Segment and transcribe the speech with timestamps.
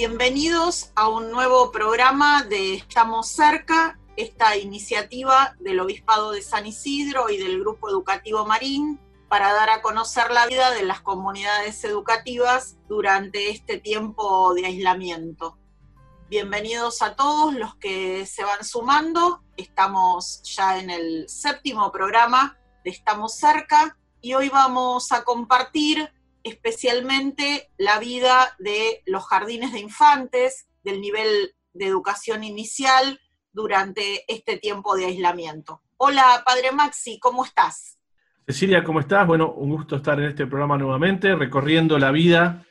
[0.00, 7.30] Bienvenidos a un nuevo programa de Estamos cerca, esta iniciativa del Obispado de San Isidro
[7.30, 12.76] y del Grupo Educativo Marín para dar a conocer la vida de las comunidades educativas
[12.88, 15.58] durante este tiempo de aislamiento.
[16.28, 19.42] Bienvenidos a todos los que se van sumando.
[19.56, 26.08] Estamos ya en el séptimo programa de Estamos cerca y hoy vamos a compartir
[26.42, 33.20] especialmente la vida de los jardines de infantes, del nivel de educación inicial
[33.52, 35.82] durante este tiempo de aislamiento.
[35.96, 37.98] Hola, Padre Maxi, ¿cómo estás?
[38.46, 39.26] Cecilia, ¿cómo estás?
[39.26, 42.64] Bueno, un gusto estar en este programa nuevamente, recorriendo la vida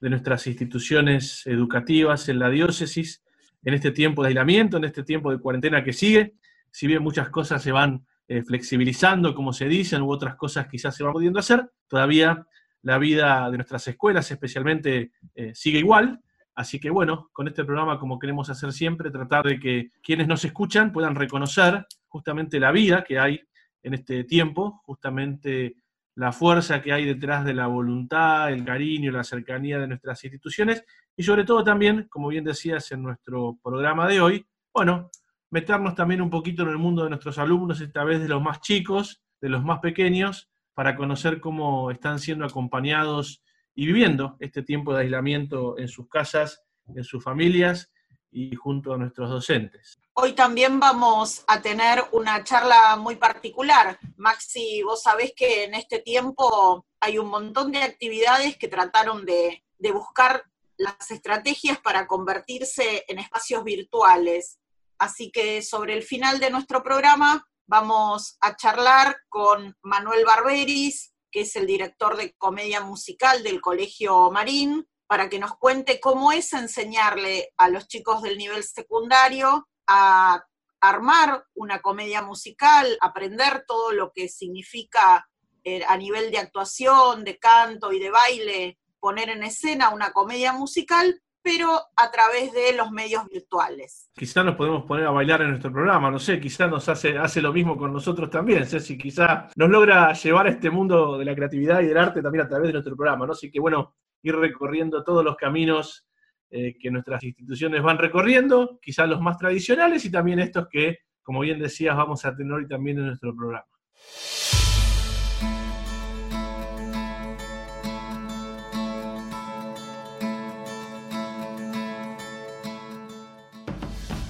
[0.00, 3.22] de nuestras instituciones educativas en la diócesis,
[3.64, 6.34] en este tiempo de aislamiento, en este tiempo de cuarentena que sigue.
[6.70, 10.96] Si bien muchas cosas se van eh, flexibilizando, como se dicen, u otras cosas quizás
[10.96, 12.46] se van pudiendo hacer, todavía
[12.82, 16.20] la vida de nuestras escuelas especialmente eh, sigue igual.
[16.54, 20.44] Así que bueno, con este programa, como queremos hacer siempre, tratar de que quienes nos
[20.44, 23.40] escuchan puedan reconocer justamente la vida que hay
[23.82, 25.76] en este tiempo, justamente
[26.14, 30.84] la fuerza que hay detrás de la voluntad, el cariño, la cercanía de nuestras instituciones
[31.16, 35.10] y sobre todo también, como bien decías en nuestro programa de hoy, bueno,
[35.50, 38.60] meternos también un poquito en el mundo de nuestros alumnos, esta vez de los más
[38.60, 43.42] chicos, de los más pequeños, para conocer cómo están siendo acompañados
[43.74, 46.62] y viviendo este tiempo de aislamiento en sus casas,
[46.94, 47.90] en sus familias
[48.30, 49.98] y junto a nuestros docentes.
[50.14, 53.98] Hoy también vamos a tener una charla muy particular.
[54.16, 59.64] Maxi, vos sabés que en este tiempo hay un montón de actividades que trataron de,
[59.78, 60.44] de buscar
[60.76, 64.58] las estrategias para convertirse en espacios virtuales.
[64.98, 71.40] Así que sobre el final de nuestro programa Vamos a charlar con Manuel Barberis, que
[71.40, 76.52] es el director de comedia musical del Colegio Marín, para que nos cuente cómo es
[76.52, 80.44] enseñarle a los chicos del nivel secundario a
[80.82, 85.26] armar una comedia musical, aprender todo lo que significa
[85.64, 90.52] eh, a nivel de actuación, de canto y de baile, poner en escena una comedia
[90.52, 94.10] musical, pero a través de los medios virtuales.
[94.14, 97.42] Quizás nos podemos poner a bailar en nuestro programa, no sé, quizás nos hace, hace
[97.42, 101.34] lo mismo con nosotros también, si quizás nos logra llevar a este mundo de la
[101.34, 103.32] creatividad y del arte también a través de nuestro programa, ¿no?
[103.32, 106.06] Así que bueno, ir recorriendo todos los caminos
[106.50, 111.40] eh, que nuestras instituciones van recorriendo, quizás los más tradicionales y también estos que, como
[111.40, 113.66] bien decías, vamos a tener hoy también en nuestro programa.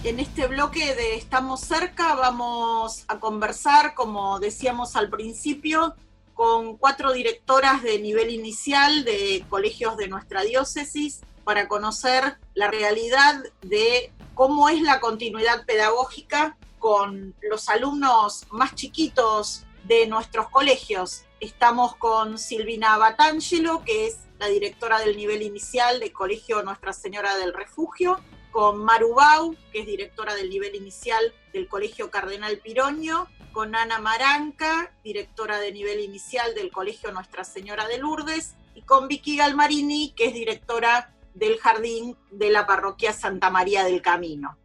[0.04, 5.94] En este bloque de Estamos cerca vamos a conversar, como decíamos al principio,
[6.34, 13.44] con cuatro directoras de nivel inicial de colegios de nuestra diócesis para conocer la realidad
[13.60, 21.26] de cómo es la continuidad pedagógica con los alumnos más chiquitos de nuestros colegios.
[21.38, 27.36] Estamos con Silvina Batangelo, que es la directora del nivel inicial del Colegio Nuestra Señora
[27.36, 28.18] del Refugio,
[28.52, 33.98] con Maru Bau, que es directora del nivel inicial del Colegio Cardenal Piroño, con Ana
[33.98, 40.12] Maranca, directora de nivel inicial del Colegio Nuestra Señora de Lourdes, y con Vicky Galmarini,
[40.14, 44.58] que es directora del Jardín de la Parroquia Santa María del Camino.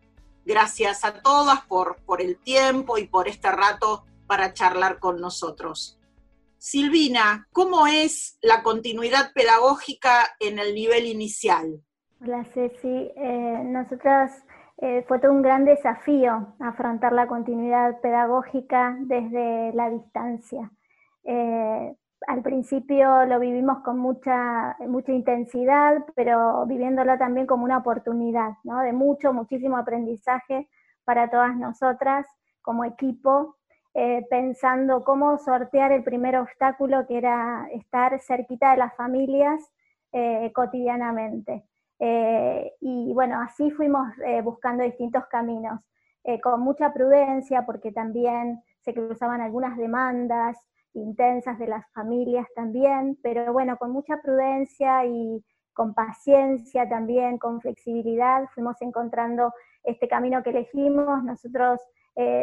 [0.46, 5.98] Gracias a todas por, por el tiempo y por este rato para charlar con nosotros.
[6.58, 11.84] Silvina, ¿cómo es la continuidad pedagógica en el nivel inicial?
[12.20, 14.44] Hola Ceci, eh, nosotras
[14.78, 20.72] eh, fue todo un gran desafío afrontar la continuidad pedagógica desde la distancia.
[21.26, 21.96] Eh,
[22.26, 28.80] al principio lo vivimos con mucha, mucha intensidad, pero viviéndola también como una oportunidad, ¿no?
[28.82, 30.68] de mucho, muchísimo aprendizaje
[31.06, 32.26] para todas nosotras
[32.64, 33.58] como equipo,
[34.30, 39.62] pensando cómo sortear el primer obstáculo que era estar cerquita de las familias
[40.54, 41.64] cotidianamente.
[42.00, 45.80] Eh, y bueno, así fuimos eh, buscando distintos caminos,
[46.24, 50.58] eh, con mucha prudencia, porque también se cruzaban algunas demandas
[50.94, 57.62] intensas de las familias también, pero bueno, con mucha prudencia y con paciencia también, con
[57.62, 59.54] flexibilidad, fuimos encontrando
[59.84, 61.24] este camino que elegimos.
[61.24, 61.80] Nosotros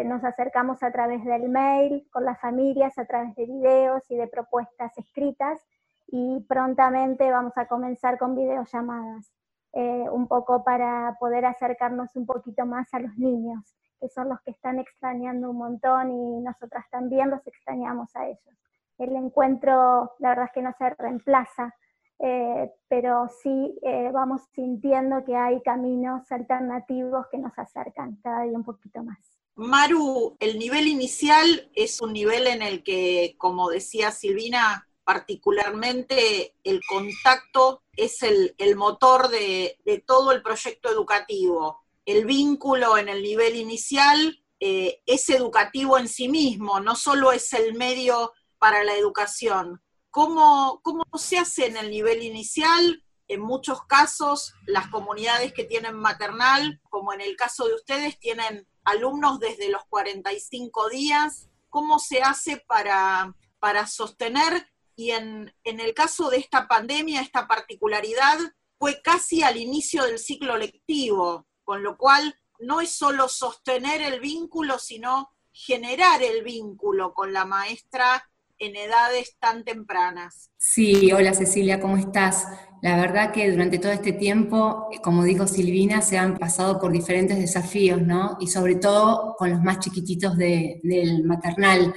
[0.04, 4.28] nos acercamos a través del mail con las familias, a través de videos y de
[4.28, 5.60] propuestas escritas,
[6.06, 9.32] y prontamente vamos a comenzar con videollamadas.
[9.76, 14.40] Eh, un poco para poder acercarnos un poquito más a los niños, que son los
[14.42, 18.54] que están extrañando un montón y nosotras también los extrañamos a ellos.
[18.98, 21.74] El encuentro, la verdad es que no se reemplaza
[22.20, 28.56] eh, pero sí eh, vamos sintiendo que hay caminos alternativos que nos acercan cada día
[28.56, 29.18] un poquito más.
[29.56, 36.80] Maru, el nivel inicial es un nivel en el que, como decía Silvina, particularmente el
[36.88, 41.84] contacto es el, motor de, todo el proyecto educativo.
[42.04, 47.52] El vínculo en el nivel inicial eh, es educativo en sí mismo, no solo es
[47.52, 49.82] el medio para la educación.
[50.10, 53.02] ¿Cómo, ¿Cómo se hace en el nivel inicial?
[53.26, 58.66] En muchos casos, las comunidades que tienen maternal, como en el caso de ustedes, tienen
[58.84, 61.48] alumnos desde los 45 días.
[61.68, 68.38] ¿Cómo se hace para, para sostener y en, el caso de esta pandemia, esta particularidad
[68.78, 74.20] fue casi al inicio del ciclo lectivo, con lo cual no es solo sostener el
[74.20, 80.50] vínculo, sino generar el vínculo con la maestra en edades tan tempranas.
[80.56, 82.46] Sí, hola Cecilia, ¿cómo estás?
[82.82, 87.38] La verdad que durante todo este tiempo, como dijo Silvina, se han pasado por diferentes
[87.38, 88.36] desafíos, ¿no?
[88.40, 91.94] Y sobre todo con los más chiquititos del maternal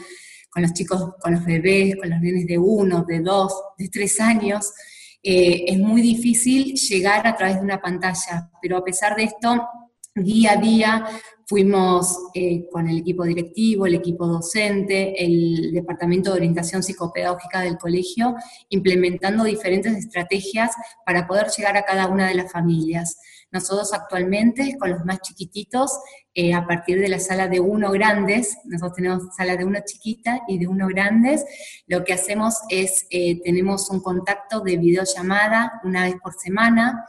[0.57, 4.19] con los chicos, con los bebés, con los nenes de uno, de dos, de tres
[4.19, 4.73] años,
[5.21, 9.67] eh, es muy difícil llegar a través de una pantalla, pero a pesar de esto,
[10.15, 11.05] día a día
[11.45, 17.77] fuimos eh, con el equipo directivo, el equipo docente, el departamento de orientación psicopedagógica del
[17.77, 18.33] colegio,
[18.69, 20.71] implementando diferentes estrategias
[21.05, 23.19] para poder llegar a cada una de las familias.
[23.51, 25.97] Nosotros actualmente, con los más chiquititos,
[26.33, 30.41] eh, a partir de la sala de uno grandes, nosotros tenemos sala de uno chiquita
[30.47, 31.45] y de uno grandes,
[31.87, 37.07] lo que hacemos es, eh, tenemos un contacto de videollamada una vez por semana,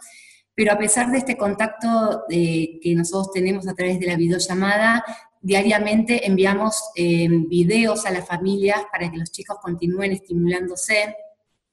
[0.55, 5.05] pero a pesar de este contacto eh, que nosotros tenemos a través de la videollamada,
[5.41, 11.15] diariamente enviamos videos a las familias para que los chicos continúen estimulándose,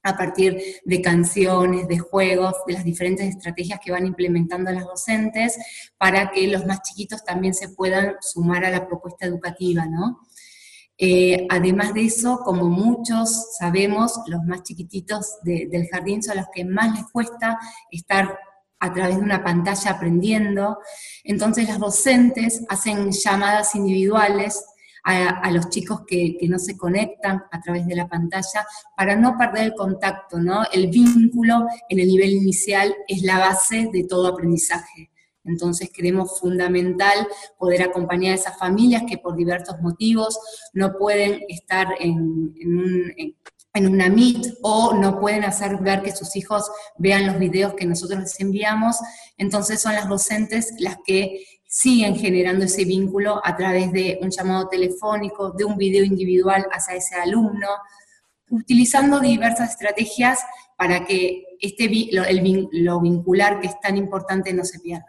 [0.06, 5.58] a partir de canciones, de juegos, de las diferentes estrategias que van implementando las docentes
[5.98, 10.20] para que los más chiquitos también se puedan sumar a la propuesta educativa, ¿no?
[10.98, 16.64] Eh, además de eso, como muchos sabemos, los más chiquititos del jardín son los que
[16.64, 17.60] más les cuesta
[17.92, 18.38] estar
[18.80, 20.78] a través de una pantalla aprendiendo.
[21.24, 24.64] Entonces las docentes hacen llamadas individuales
[25.06, 28.66] a, los chicos que, no se conectan a través de la pantalla
[28.98, 30.64] para no perder el contacto, ¿no?
[30.74, 35.12] El vínculo en el nivel inicial es la base de todo aprendizaje.
[35.44, 37.28] Entonces creemos fundamental
[37.60, 40.40] poder acompañar a esas familias que por diversos motivos
[40.74, 42.56] no pueden estar en,
[43.76, 47.86] en, una Meet o no pueden hacer ver que sus hijos vean los videos que
[47.86, 48.98] nosotros les enviamos.
[49.38, 54.70] Entonces son las docentes las que siguen generando ese vínculo a través de un llamado
[54.70, 57.68] telefónico, de un video individual hacia ese alumno,
[58.50, 60.40] utilizando diversas estrategias
[60.78, 62.24] para que este, lo,
[62.72, 65.06] lo vincular que es tan importante no se pierda.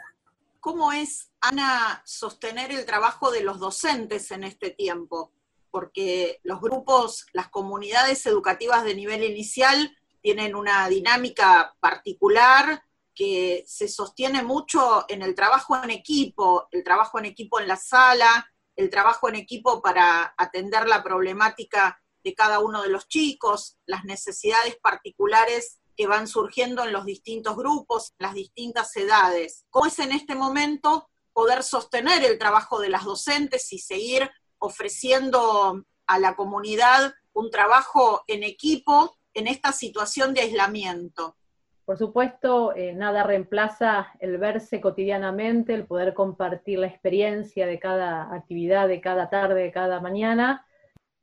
[0.59, 5.31] ¿Cómo es, Ana, sostener el trabajo de los docentes en este tiempo?
[5.71, 12.83] Porque los grupos, las comunidades educativas de nivel inicial tienen una dinámica particular,
[13.17, 17.77] que se sostiene mucho en el trabajo en equipo, el trabajo en equipo en la
[17.77, 18.47] sala,
[18.77, 24.05] el trabajo en equipo para atender la problemática de cada uno de los chicos, las
[24.05, 29.65] necesidades particulares que van surgiendo en los distintos grupos, las distintas edades.
[29.71, 35.85] ¿Cómo es en este momento poder sostener el trabajo de las docentes y seguir ofreciendo
[36.07, 41.37] a la comunidad un trabajo en equipo en esta situación de aislamiento?
[41.87, 48.35] Por supuesto, eh, nada reemplaza el verse cotidianamente, el poder compartir la experiencia de cada
[48.35, 50.67] actividad, de cada tarde, de cada mañana.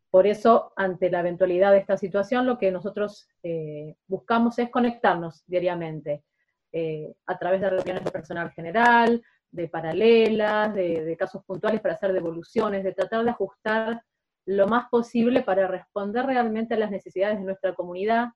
[0.10, 5.44] Por eso, ante la eventualidad de esta situación, lo que nosotros eh, buscamos es conectarnos
[5.48, 6.24] diariamente
[6.72, 11.96] eh, a través de reuniones de personal general, de paralelas, de, de casos puntuales para
[11.96, 14.02] hacer devoluciones, de tratar de ajustar
[14.46, 18.30] lo más posible para responder realmente a las necesidades de nuestra comunidad,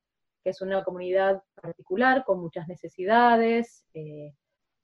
[0.44, 4.34] que es una comunidad particular con muchas necesidades, eh,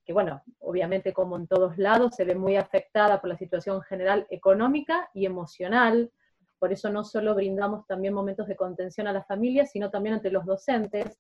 [0.06, 4.28] que bueno, obviamente como en todos lados se ve muy afectada por la situación general
[4.30, 6.12] económica y emocional,
[6.60, 10.32] por eso no solo brindamos también momentos de contención a las familias, sino también ante
[10.32, 11.20] los docentes,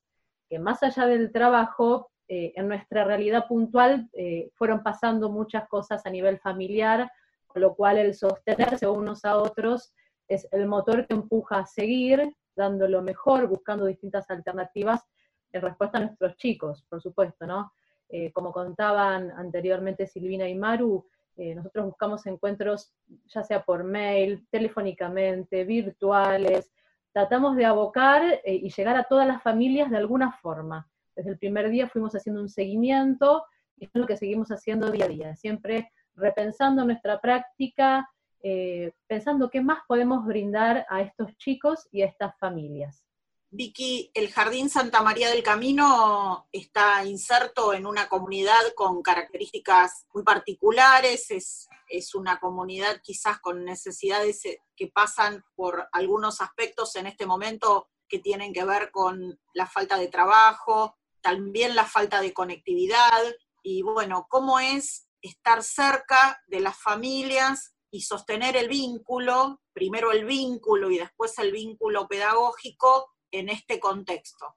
[0.50, 6.06] que más allá del trabajo, eh, en nuestra realidad puntual eh, fueron pasando muchas cosas
[6.06, 7.12] a nivel familiar,
[7.48, 9.94] con lo cual el sostenerse unos a otros
[10.30, 15.04] es el motor que empuja a seguir dando lo mejor, buscando distintas alternativas
[15.52, 17.74] en respuesta a nuestros chicos, por supuesto, ¿no?
[18.10, 21.06] Eh, como contaban anteriormente Silvina y Maru,
[21.36, 22.94] eh, nosotros buscamos encuentros
[23.26, 26.72] ya sea por mail, telefónicamente, virtuales,
[27.12, 30.88] tratamos de abocar eh, y llegar a todas las familias de alguna forma.
[31.16, 33.46] Desde el primer día fuimos haciendo un seguimiento
[33.78, 38.08] y es lo que seguimos haciendo día a día, siempre repensando nuestra práctica,
[38.44, 43.04] eh, pensando qué más podemos brindar a estos chicos y a estas familias.
[43.50, 50.24] Vicky, el Jardín Santa María del Camino está inserto en una comunidad con características muy
[50.24, 57.06] particulares, es, es, una comunidad quizás con necesidades eh, que pasan por algunos aspectos en
[57.06, 62.34] este momento que tienen que ver con la falta de trabajo, también la falta de
[62.34, 63.22] conectividad,
[63.62, 70.26] y bueno, cómo es estar cerca de las familias y sostener el vínculo, primero el
[70.26, 74.56] vínculo y después el vínculo pedagógico en este contexto?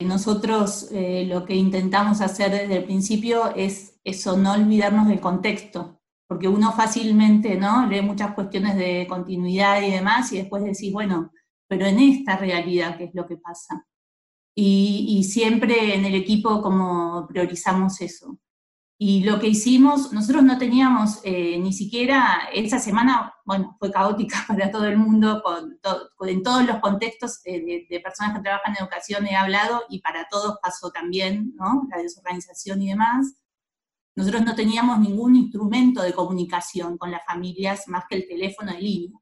[0.00, 6.00] Nosotros eh, lo que intentamos hacer desde el principio es eso, no olvidarnos del contexto,
[6.26, 7.86] porque uno fácilmente ¿no?
[7.86, 11.32] lee muchas cuestiones de continuidad y demás y después decís, bueno,
[11.68, 13.86] pero en esta realidad, ¿qué es lo que pasa?
[14.54, 18.38] Y, y siempre en el equipo como priorizamos eso.
[18.98, 24.44] Y lo que hicimos, nosotros no teníamos eh, ni siquiera, esa semana, bueno, fue caótica
[24.48, 25.78] para todo el mundo, con
[26.28, 30.26] en todos los contextos eh, de, personas que trabajan en educación he hablado y para
[30.30, 31.86] todos pasó también, ¿no?
[31.90, 33.34] La desorganización y demás.
[34.14, 38.80] Nosotros no teníamos ningún instrumento de comunicación con las familias más que el teléfono de
[38.80, 39.20] línea.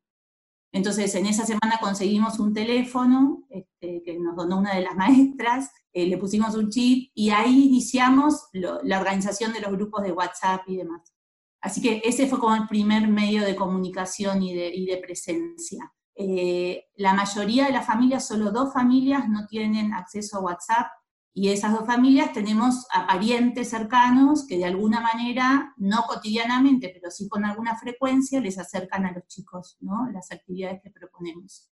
[0.74, 5.70] Entonces, en esa semana conseguimos un teléfono este, que nos donó una de las maestras,
[5.92, 10.62] eh, le pusimos un chip y ahí iniciamos la organización de los grupos de WhatsApp
[10.66, 11.14] y demás.
[11.60, 15.92] Así que ese fue como el primer medio de comunicación y de, presencia.
[16.16, 20.88] Eh, la mayoría de las familias, solo dos familias no tienen acceso a WhatsApp
[21.36, 27.10] y esas dos familias tenemos a parientes cercanos que de alguna manera, no cotidianamente, pero
[27.10, 30.08] sí con alguna frecuencia, les acercan a los chicos ¿no?
[30.12, 31.68] las actividades que proponemos.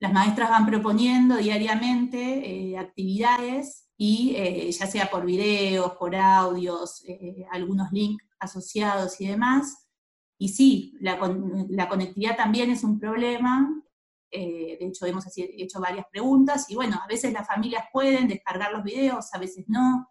[0.00, 7.02] Las maestras van proponiendo diariamente eh, actividades y eh, ya sea por videos, por audios,
[7.08, 9.88] eh, algunos links asociados y demás.
[10.36, 11.18] Y sí, la,
[11.70, 13.82] la conectividad también es un problema,
[14.34, 18.72] eh, de hecho hemos hecho varias preguntas, y bueno, a veces las familias pueden descargar
[18.72, 20.10] los videos, a veces no.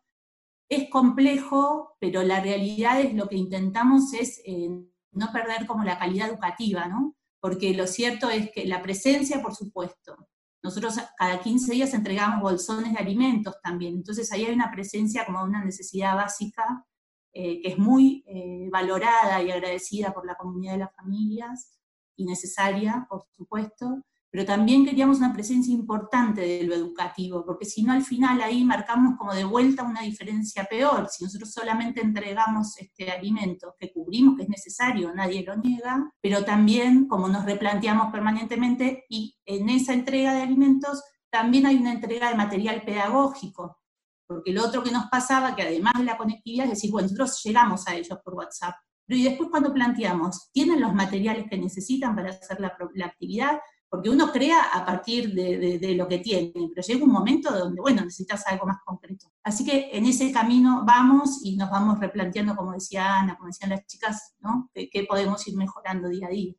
[0.70, 4.70] Es complejo, pero la realidad es lo que intentamos es eh,
[5.12, 7.18] no perder como la calidad educativa, ¿no?
[7.42, 10.16] Porque lo cierto es que la presencia, por supuesto,
[10.64, 15.44] nosotros cada 15 días entregamos bolsones de alimentos también, entonces ahí hay una presencia como
[15.44, 16.86] una necesidad básica
[17.34, 18.24] eh, que es muy
[18.72, 21.78] valorada y agradecida por la comunidad de las familias
[22.16, 24.04] y necesaria, por supuesto,
[24.34, 28.66] pero también queríamos una presencia importante de lo educativo, porque si no al final ahí
[28.66, 31.08] marcamos como de vuelta una diferencia peor.
[31.08, 36.44] Si nosotros solamente entregamos este alimento que cubrimos, que es necesario, nadie lo niega, pero
[36.44, 42.30] también como nos replanteamos permanentemente y en esa entrega de alimentos también hay una entrega
[42.30, 43.78] de material pedagógico,
[44.26, 47.40] porque lo otro que nos pasaba, que además de la conectividad, es decir, bueno, nosotros
[47.44, 48.74] llegamos a ellos por WhatsApp,
[49.06, 53.60] pero y después cuando planteamos, ¿tienen los materiales que necesitan para hacer la, la actividad?
[53.94, 58.02] Porque uno crea a partir de, lo que tiene, pero llega un momento donde, bueno,
[58.02, 59.28] necesitas algo más concreto.
[59.44, 63.70] Así que en ese camino vamos y nos vamos replanteando, como decía Ana, como decían
[63.70, 64.72] las chicas, ¿no?
[64.74, 66.56] ¿Qué podemos ir mejorando día a día?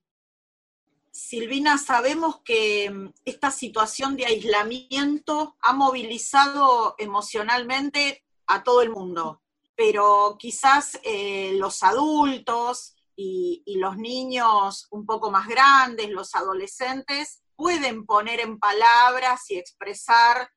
[1.10, 9.42] Silvina, sabemos que mm, esta situación de aislamiento ha movilizado emocionalmente a todo el mundo,
[9.74, 18.06] pero quizás eh, los adultos, y, los niños un poco más grandes, los adolescentes, pueden
[18.06, 20.48] poner en palabras y expresar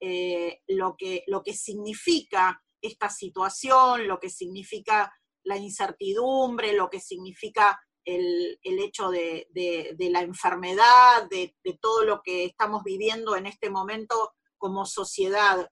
[0.00, 7.00] eh, lo, que, lo que significa esta situación, lo que significa la incertidumbre, lo que
[7.00, 9.48] significa el, hecho de,
[9.98, 15.70] la enfermedad, de, todo lo que estamos viviendo en este momento como sociedad.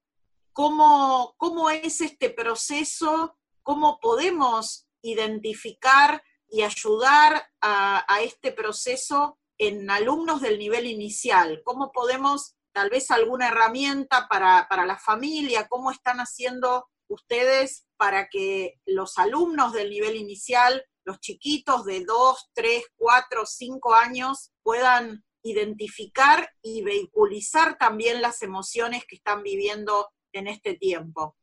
[0.53, 3.37] ¿Cómo, cómo es este proceso?
[3.63, 6.23] ¿Cómo podemos identificar
[6.55, 11.61] y ayudar a, este proceso en alumnos del nivel inicial?
[11.65, 15.67] ¿Cómo podemos, tal vez alguna herramienta para, la familia?
[15.67, 22.51] ¿Cómo están haciendo ustedes para que los alumnos del nivel inicial, los chiquitos de 2,
[22.55, 30.47] 3, 4, 5 años, puedan identificar y vehiculizar también las emociones que están viviendo en
[30.47, 31.37] este tiempo?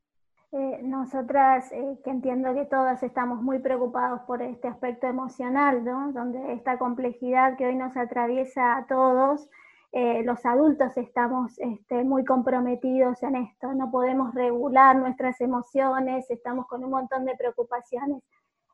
[0.53, 6.11] Eh, nosotras, eh, que entiendo que todas estamos muy preocupados por este aspecto emocional, ¿no?
[6.11, 9.49] donde esta complejidad que hoy nos atraviesa a todos,
[9.93, 16.67] eh, los adultos estamos este, muy comprometidos en esto, no podemos regular nuestras emociones, estamos
[16.67, 18.21] con un montón de preocupaciones.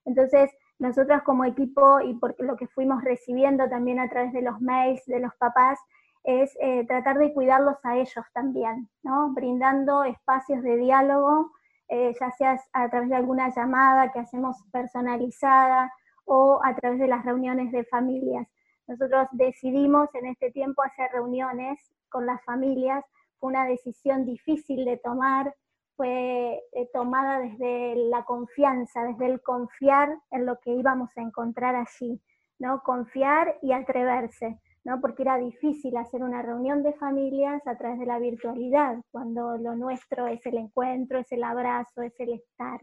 [0.06, 4.60] Entonces, nosotras como equipo y por lo que fuimos recibiendo también a través de los
[4.62, 5.80] mails de los papás,
[6.24, 9.30] es eh, tratar de cuidarlos a ellos también, ¿no?
[9.34, 11.52] brindando espacios de diálogo,
[11.90, 15.92] eh, ya sea a través de alguna llamada que hacemos personalizada
[16.26, 18.48] o a través de las reuniones de familias.
[18.88, 21.80] Nosotros decidimos en este tiempo hacer reuniones
[22.10, 23.04] con las familias,
[23.40, 25.54] fue una decisión difícil de tomar,
[25.96, 31.76] fue eh, tomada desde la confianza, desde el confiar en lo que íbamos a encontrar
[31.76, 32.22] allí,
[32.60, 32.82] ¿no?
[32.84, 34.60] Confiar y atreverse.
[35.02, 39.76] Porque era difícil hacer una reunión de familias a través de la virtualidad, cuando lo
[39.76, 42.80] nuestro es el encuentro, es el abrazo, es el estar.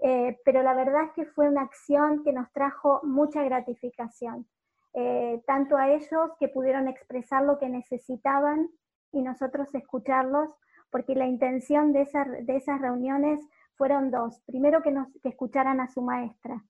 [0.00, 4.46] Eh, pero la verdad es que fue una acción que nos trajo mucha gratificación,
[4.92, 8.68] eh, tanto a ellos que pudieron expresar lo que necesitaban
[9.10, 10.50] y nosotros escucharlos,
[10.90, 13.40] porque la intención de, esas reuniones
[13.74, 14.40] fueron dos.
[14.46, 16.62] Primero que, nos, que escucharan a su maestra,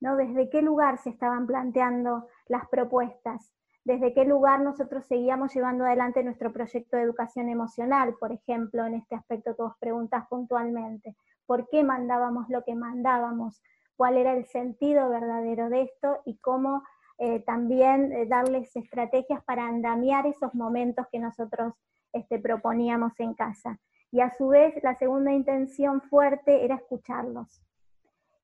[0.00, 0.16] ¿no?
[0.16, 3.52] Desde qué lugar se estaban planteando las propuestas,
[3.84, 8.94] desde qué lugar nosotros seguíamos llevando adelante nuestro proyecto de educación emocional, por ejemplo, en
[8.94, 11.14] este aspecto todos preguntas puntualmente.
[11.46, 13.60] ¿Por qué mandábamos lo que mandábamos?
[13.96, 16.20] ¿Cuál era el sentido verdadero de esto?
[16.24, 16.82] Y cómo
[17.18, 21.74] eh, también eh, darles estrategias para andamiar esos momentos que nosotros
[22.12, 23.78] este, proponíamos en casa.
[24.10, 27.60] Y a su vez, la segunda intención fuerte era escucharlos.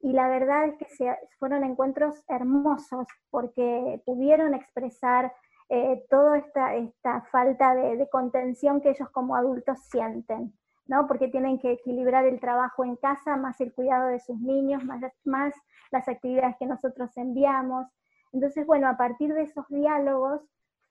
[0.02, 5.32] Y la verdad es que se, fueron encuentros hermosos porque pudieron expresar
[5.68, 10.52] eh, toda esta, esta falta de, contención que ellos como adultos sienten,
[10.86, 11.06] ¿no?
[11.06, 15.00] Porque tienen que equilibrar el trabajo en casa, más el cuidado de sus niños, más,
[15.24, 15.54] más
[15.92, 17.86] las actividades que nosotros enviamos.
[18.32, 20.40] Entonces, bueno, a partir de esos diálogos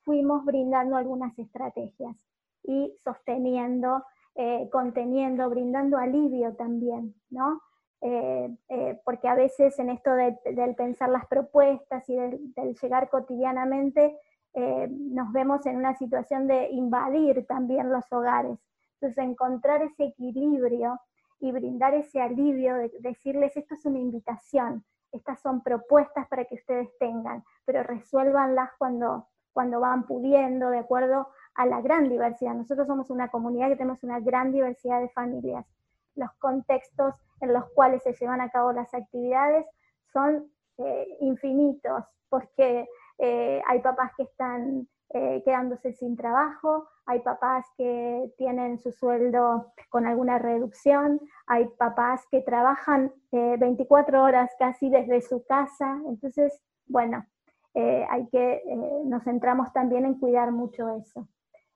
[0.04, 2.16] fuimos brindando algunas estrategias
[2.62, 4.04] y sosteniendo,
[4.36, 7.60] eh, conteniendo, brindando alivio también, ¿no?
[8.02, 14.18] Eh, eh, porque a veces en esto del pensar las propuestas y del, llegar cotidianamente,
[14.54, 18.58] eh, nos vemos en una situación de invadir también los hogares.
[18.94, 20.98] Entonces, encontrar ese equilibrio
[21.40, 26.54] y brindar ese alivio, de decirles, esto es una invitación, estas son propuestas para que
[26.54, 32.54] ustedes tengan, pero resuélvanlas cuando, cuando van pudiendo, de acuerdo a la gran diversidad.
[32.54, 35.66] Nosotros somos una comunidad que tenemos una gran diversidad de familias
[36.14, 39.66] los contextos en los cuales se llevan a cabo las actividades
[40.12, 47.66] son eh, infinitos, porque eh, hay papás que están eh, quedándose sin trabajo, hay papás
[47.76, 55.20] que tienen su sueldo con alguna reducción, hay papás que trabajan 24 horas casi desde
[55.20, 57.26] su casa, entonces, bueno,
[57.74, 58.62] hay que,
[59.04, 61.28] nos centramos también en cuidar mucho eso.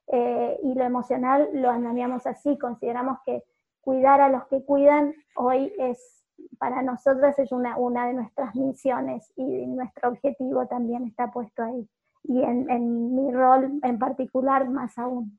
[0.06, 3.42] y lo emocional lo andamiamos así, consideramos que
[3.84, 6.24] cuidar a los que cuidan hoy es,
[6.58, 11.88] para nosotros es una, de nuestras misiones y nuestro objetivo también está puesto ahí.
[12.24, 15.38] Y en, mi rol en particular más aún.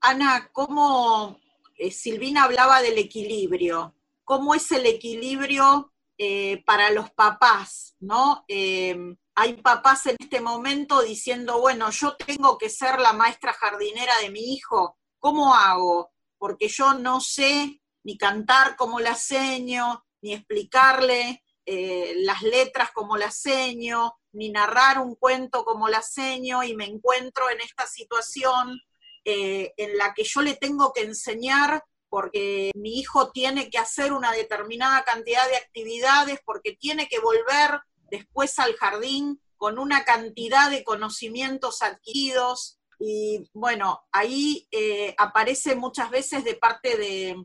[0.00, 1.38] Ana, ¿cómo
[1.76, 3.94] eh, Silvina hablaba del equilibrio?
[4.24, 7.94] ¿Cómo es el equilibrio eh, para los papás?
[8.00, 8.44] ¿no?
[8.48, 8.96] Eh,
[9.34, 14.30] hay papás en este momento diciendo, bueno, yo tengo que ser la maestra jardinera de
[14.30, 16.10] mi hijo, ¿cómo hago?
[16.38, 23.16] Porque yo no sé ni cantar como la seño, ni explicarle eh, las letras como
[23.16, 28.80] la seño, ni narrar un cuento como la seño, y me encuentro en esta situación
[29.24, 34.12] eh, en la que yo le tengo que enseñar porque mi hijo tiene que hacer
[34.12, 40.70] una determinada cantidad de actividades, porque tiene que volver después al jardín con una cantidad
[40.70, 47.44] de conocimientos adquiridos, y bueno, ahí eh, aparece muchas veces de parte de,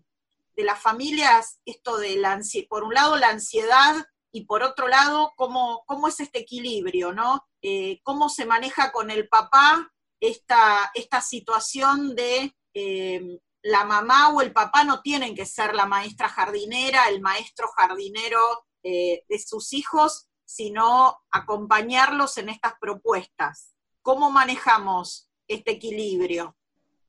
[0.55, 2.39] las familias esto de la
[2.69, 7.47] por un lado la ansiedad y por otro lado cómo, cómo es este equilibrio, ¿no?
[7.61, 14.41] Eh, cómo se maneja con el papá esta, esta situación de eh, la mamá o
[14.41, 18.39] el papá no tienen que ser la maestra jardinera, el maestro jardinero
[18.83, 23.73] de sus hijos, sino acompañarlos en estas propuestas.
[24.01, 26.55] ¿Cómo manejamos este equilibrio?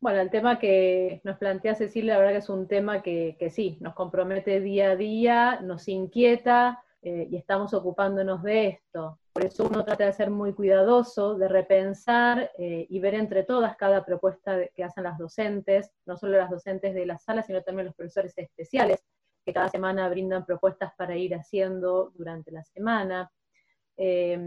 [0.01, 3.79] Bueno, el tema que nos plantea Cecilia, la verdad que es un tema que, sí,
[3.81, 9.18] nos compromete día a día, nos inquieta eh, y estamos ocupándonos de esto.
[9.33, 13.77] Por eso uno trata de ser muy cuidadoso, de repensar eh, y ver entre todas
[13.77, 17.87] cada propuesta que hacen las docentes, no solo las docentes de la sala, sino también
[17.87, 19.03] los profesores especiales,
[19.42, 23.31] que cada semana brindan propuestas para ir haciendo durante la semana.
[23.97, 24.38] Eh,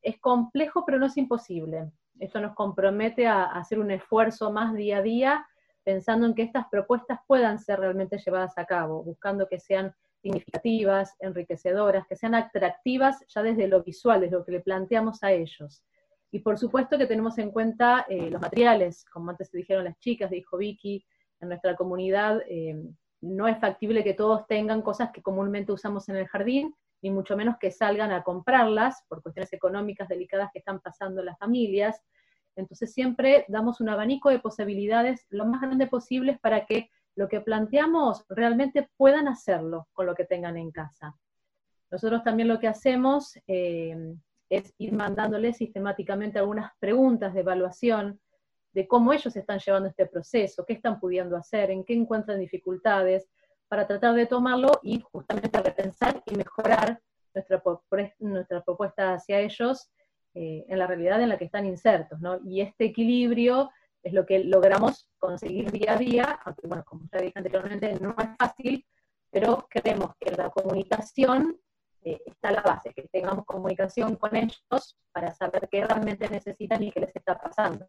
[0.00, 1.90] es complejo, pero no es imposible.
[2.20, 5.46] Esto nos compromete a, hacer un esfuerzo más día a día,
[5.84, 11.16] pensando en que estas propuestas puedan ser realmente llevadas a cabo, buscando que sean significativas,
[11.18, 15.82] enriquecedoras, que sean atractivas ya desde lo visual, desde lo que le planteamos a ellos.
[16.30, 19.98] Y por supuesto que tenemos en cuenta eh, los materiales, como antes se dijeron las
[19.98, 21.04] chicas, dijo Vicky,
[21.40, 22.80] en nuestra comunidad eh,
[23.20, 27.36] no es factible que todos tengan cosas que comúnmente usamos en el jardín, ni mucho
[27.36, 32.00] menos que salgan a comprarlas por cuestiones económicas delicadas que están pasando las familias.
[32.56, 37.40] Entonces siempre damos un abanico de posibilidades lo más grande posible para que lo que
[37.40, 41.16] planteamos realmente puedan hacerlo con lo que tengan en casa.
[41.90, 44.14] Nosotros también lo que hacemos eh,
[44.48, 48.20] es ir mandándoles sistemáticamente algunas preguntas de evaluación
[48.72, 53.28] de cómo ellos están llevando este proceso, qué están pudiendo hacer, en qué encuentran dificultades,
[53.72, 57.00] para tratar de tomarlo y justamente repensar y mejorar
[57.32, 57.62] nuestra,
[58.18, 59.90] nuestra propuesta hacia ellos
[60.34, 62.20] eh, en la realidad en la que están insertos.
[62.20, 62.38] ¿no?
[62.44, 63.70] Y este equilibrio
[64.02, 68.14] es lo que logramos conseguir día a día, aunque bueno, como ya dije anteriormente, no
[68.18, 68.86] es fácil,
[69.30, 71.58] pero creemos que la comunicación
[72.02, 76.92] eh, está la base, que tengamos comunicación con ellos para saber qué realmente necesitan y
[76.92, 77.88] qué les está pasando.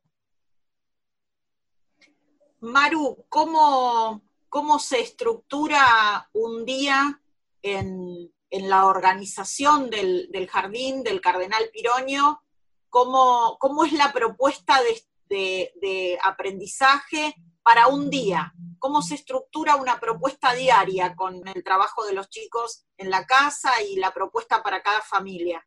[2.61, 4.21] Maru, ¿cómo,
[4.53, 7.19] cómo se estructura un día
[7.63, 12.39] en, la organización del, jardín del Cardenal Piroño?
[12.87, 14.79] ¿Cómo, cómo es la propuesta
[15.27, 18.53] de aprendizaje para un día?
[18.83, 23.71] cómo se estructura una propuesta diaria con el trabajo de los chicos en la casa
[23.81, 25.65] y la propuesta para cada familia.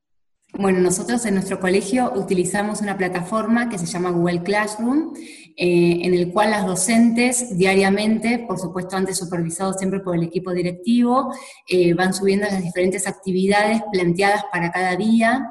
[0.53, 5.15] Bueno, nosotros en nuestro colegio utilizamos una plataforma que se llama Google Classroom,
[5.59, 10.53] eh, en el cual las docentes diariamente, por supuesto antes supervisados siempre por el equipo
[10.53, 11.33] directivo,
[11.67, 15.49] eh, van subiendo las diferentes actividades planteadas para cada día.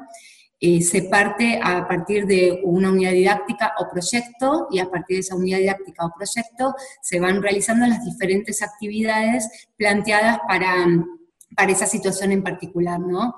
[0.60, 5.20] Eh, se parte a partir de una unidad didáctica o proyecto y a partir de
[5.22, 10.86] esa unidad didáctica o proyecto se van realizando las diferentes actividades planteadas para,
[11.56, 13.34] para esa situación en particular, ¿no?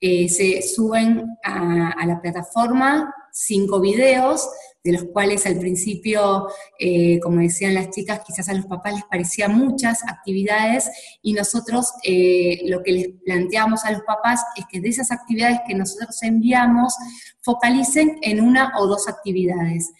[0.00, 4.48] Se suben a, la plataforma cinco videos,
[4.84, 9.04] de los cuales al principio, eh, como decían las chicas, quizás a los papás les
[9.04, 10.90] parecían muchas actividades
[11.22, 15.60] y nosotros eh, lo que les planteamos a los papás es que de esas actividades
[15.66, 16.94] que nosotros enviamos,
[17.42, 19.92] focalicen en una o dos actividades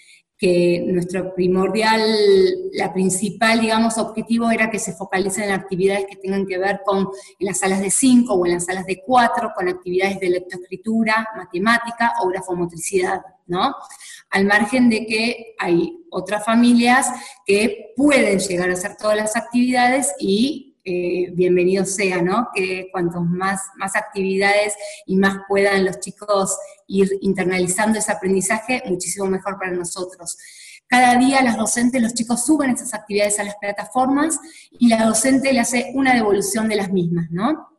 [0.42, 2.02] que nuestro primordial,
[2.72, 7.08] la principal, digamos, objetivo era que se focalicen en actividades que tengan que ver con
[7.38, 12.14] las salas de 5 o en las salas de 4, con actividades de lectoescritura, matemática
[12.20, 13.72] o grafomotricidad, ¿no?
[14.32, 17.08] Al margen de que hay otras familias
[17.46, 22.48] que pueden llegar a hacer todas las actividades y eh, bienvenido sea, ¿no?
[22.52, 24.74] Que cuantos más, más actividades
[25.06, 30.36] y más puedan los chicos ir internalizando ese aprendizaje, muchísimo mejor para nosotros.
[30.88, 34.38] Cada día las docentes, los chicos suben esas actividades a las plataformas
[34.72, 37.71] y la docente le hace una devolución de las mismas, ¿no?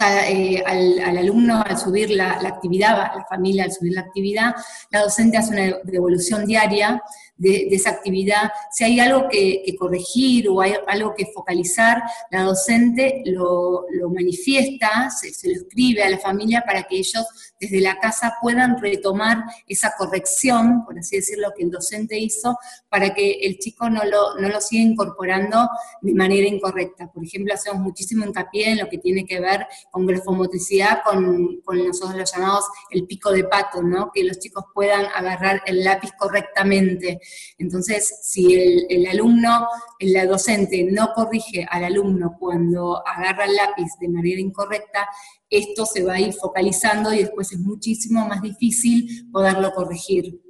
[0.00, 4.54] Eh, al, alumno al subir la, la, actividad, la familia al subir la actividad,
[4.90, 7.02] la docente hace una devolución diaria
[7.38, 8.50] de, esa actividad.
[8.70, 15.48] Si hay algo que, corregir o hay algo que focalizar, la docente lo, manifiesta, se,
[15.48, 17.24] lo escribe a la familia para que ellos
[17.60, 22.56] desde la casa puedan retomar esa corrección, por así decirlo, que el docente hizo,
[22.88, 25.68] para que el chico no lo, no lo siga incorporando
[26.00, 27.10] de manera incorrecta.
[27.12, 31.78] Por ejemplo, hacemos muchísimo hincapié en lo que tiene que ver con grafomotricidad, con, con
[31.86, 34.10] nosotros lo llamamos el pico de pato, ¿no?
[34.12, 37.20] que los chicos puedan agarrar el lápiz correctamente.
[37.58, 39.66] Entonces, si el, alumno,
[39.98, 45.08] el docente no corrige al alumno cuando agarra el lápiz de manera incorrecta,
[45.50, 50.40] esto se va a ir focalizando y después es muchísimo más difícil poderlo corregir.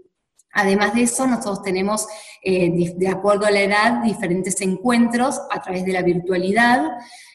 [0.52, 2.06] Además de eso, nosotros tenemos,
[2.42, 6.82] eh, de acuerdo a la edad, diferentes encuentros a través de la virtualidad.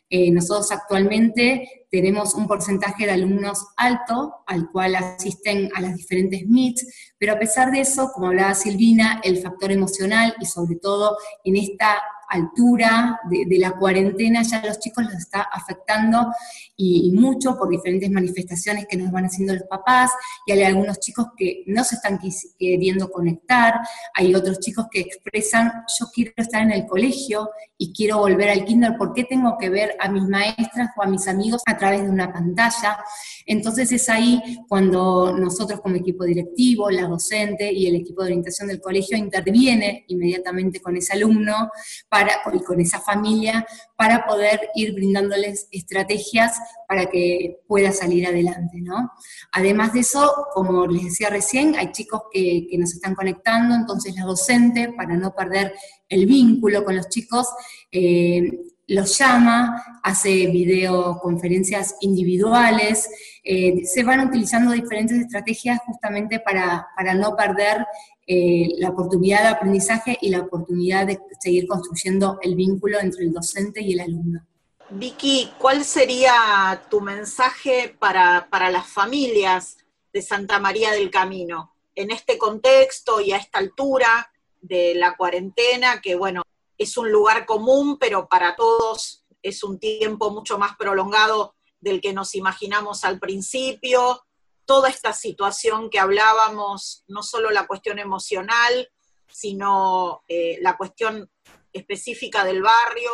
[0.10, 6.48] Eh, nosotros actualmente tenemos un porcentaje de alumnos alto, al cual asisten a las diferentes
[6.48, 6.86] MITs,
[7.18, 11.56] pero a pesar de eso, como hablaba Silvina, el factor emocional y sobre todo en
[11.56, 12.02] esta
[12.34, 16.32] altura de, la cuarentena ya los chicos los está afectando
[16.76, 20.12] y, mucho por diferentes manifestaciones que nos van haciendo los papás,
[20.46, 22.19] y hay algunos chicos que no se están
[22.58, 23.76] queriendo conectar,
[24.15, 28.65] hay otros chicos que expresan, yo quiero estar en el colegio y quiero volver al
[28.65, 32.04] kinder, ¿por qué tengo que ver a mis maestras o a mis amigos a través
[32.04, 32.98] de una pantalla?
[33.46, 38.67] Entonces es ahí cuando nosotros como equipo directivo, la docente y el equipo de orientación
[38.67, 41.69] del colegio interviene inmediatamente con ese alumno
[42.10, 42.22] para,
[42.53, 46.57] y con esa familia para poder ir brindándoles estrategias
[46.88, 49.12] para que pueda salir adelante, ¿no?
[49.51, 54.25] Además de eso, como les decía recién, hay chicos que, nos están conectando, entonces la
[54.25, 55.73] docente, para no perder
[56.09, 57.47] el vínculo con los chicos,
[57.91, 58.51] eh,
[58.88, 63.09] los llama, hace videoconferencias individuales,
[63.43, 67.86] eh, se van utilizando diferentes estrategias justamente para, no perder
[68.27, 73.33] eh, la oportunidad de aprendizaje y la oportunidad de seguir construyendo el vínculo entre el
[73.33, 74.45] docente y el alumno.
[74.89, 79.77] Vicky, ¿cuál sería tu mensaje para, para las familias
[80.13, 84.31] de Santa María del Camino en este contexto y a esta altura
[84.62, 86.43] de la cuarentena, que bueno,
[86.77, 92.13] es un lugar común, pero para todos es un tiempo mucho más prolongado del que
[92.13, 94.23] nos imaginamos al principio.
[94.65, 98.89] Toda esta situación que hablábamos, no solo la cuestión emocional,
[99.28, 101.30] sino eh, la cuestión
[101.71, 103.12] específica del barrio,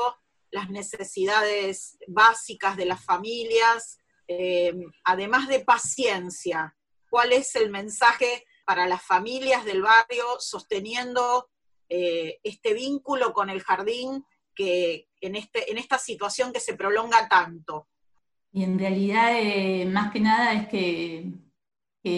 [0.51, 6.75] las necesidades básicas de las familias, eh, además de paciencia.
[7.09, 11.49] ¿Cuál es el mensaje para las familias del barrio sosteniendo
[11.89, 17.27] eh, este vínculo con el jardín que en, este, en esta situación que se prolonga
[17.27, 17.87] tanto.
[18.51, 21.33] Y en realidad, eh, más que nada, es que,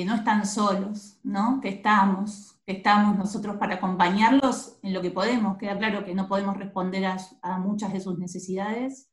[0.06, 1.60] no están solos, ¿no?
[1.62, 5.58] que estamos, que estamos nosotros para acompañarlos en lo que podemos.
[5.58, 9.12] Queda claro que no podemos responder a, muchas de sus necesidades,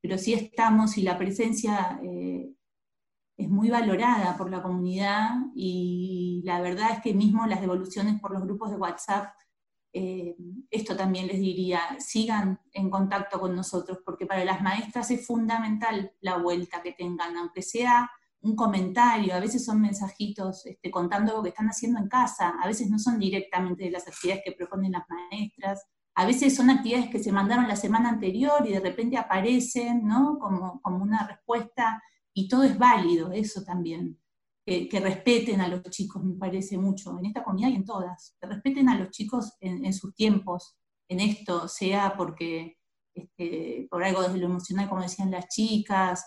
[0.00, 2.50] pero sí estamos y la presencia eh,
[3.36, 8.32] es muy valorada por la comunidad y la verdad es que mismo las devoluciones por
[8.32, 9.34] los grupos de WhatsApp
[9.98, 10.36] eh,
[10.70, 16.12] esto también les diría, sigan en contacto con nosotros, porque para las maestras es fundamental
[16.20, 18.10] la vuelta que tengan, aunque sea
[18.42, 22.66] un comentario, a veces son mensajitos este, contando lo que están haciendo en casa, a
[22.66, 27.08] veces no son directamente de las actividades que proponen las maestras, a veces son actividades
[27.08, 30.38] que se mandaron la semana anterior y de repente aparecen, ¿no?
[30.38, 32.02] Como, como una respuesta,
[32.34, 34.18] y todo es válido, eso también
[34.66, 38.48] que, respeten a los chicos, me parece mucho, en esta comunidad y en todas, que
[38.48, 40.76] respeten a los chicos en, sus tiempos,
[41.08, 42.76] en esto, sea porque
[43.14, 46.26] este, por algo desde lo emocional, como decían las chicas,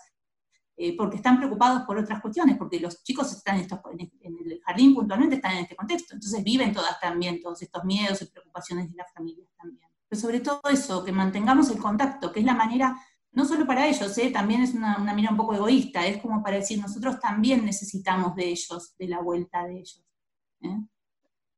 [0.74, 3.68] eh, porque están preocupados por otras cuestiones, porque los chicos están en,
[4.22, 8.22] en, el jardín puntualmente, están en este contexto, entonces viven todas también todos estos miedos
[8.22, 9.86] y preocupaciones de las familias también.
[10.08, 12.96] Pero sobre todo eso, que mantengamos el contacto, que es la manera
[13.32, 14.30] no solo para ellos, ¿eh?
[14.30, 18.34] también es una, una, mirada un poco egoísta, es como para decir, nosotros también necesitamos
[18.34, 20.04] de ellos, de la vuelta de ellos.
[20.62, 20.78] ¿eh?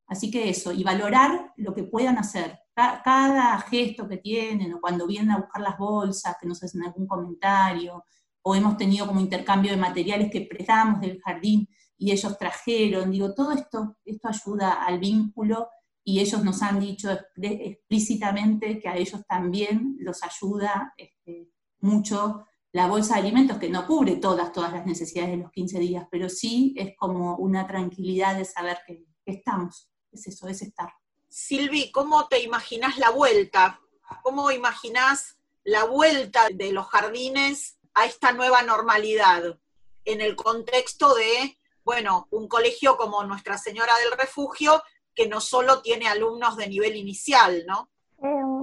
[0.07, 2.59] Así que eso, y valorar lo que puedan hacer.
[2.75, 7.07] Cada, gesto que tienen, o cuando vienen a buscar las bolsas, que nos hacen algún
[7.07, 8.05] comentario,
[8.43, 13.33] o hemos tenido como intercambio de materiales que prestamos del jardín y ellos trajeron, digo,
[13.35, 15.69] todo esto, esto ayuda al vínculo
[16.05, 21.52] y ellos nos han dicho explícitamente que a ellos también los ayuda este,
[21.83, 25.79] mucho la bolsa de alimentos, que no cubre todas, todas las necesidades de los 15
[25.79, 30.93] días, pero sí es como una tranquilidad de saber que, estamos, es eso, es estar.
[31.29, 33.81] Silvi, ¿cómo te imaginas la vuelta?
[34.23, 39.59] ¿Cómo imaginas la vuelta de los jardines a esta nueva normalidad
[40.05, 44.83] en el contexto de, bueno, un colegio como Nuestra Señora del Refugio,
[45.15, 47.92] que no solo tiene alumnos de nivel inicial, ¿no?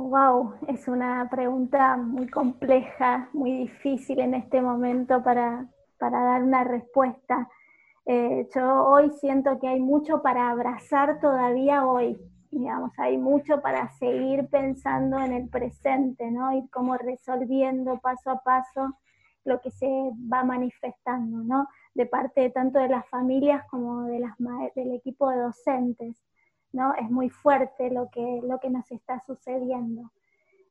[0.10, 5.68] Wow, es una pregunta muy compleja, muy difícil en este momento para,
[6.00, 7.48] dar una respuesta.
[8.06, 12.20] Eh, yo hoy siento que hay mucho para abrazar todavía hoy,
[12.50, 16.54] digamos, hay mucho para seguir pensando en el presente, ¿no?
[16.54, 18.98] Y cómo resolviendo paso a paso
[19.46, 19.88] lo que se
[20.32, 21.68] va manifestando, ¿no?
[21.94, 24.36] De parte tanto de las familias como de las
[24.76, 26.18] del equipo de docentes.
[26.72, 26.94] ¿No?
[26.96, 30.12] Es muy fuerte lo que, lo que nos está sucediendo.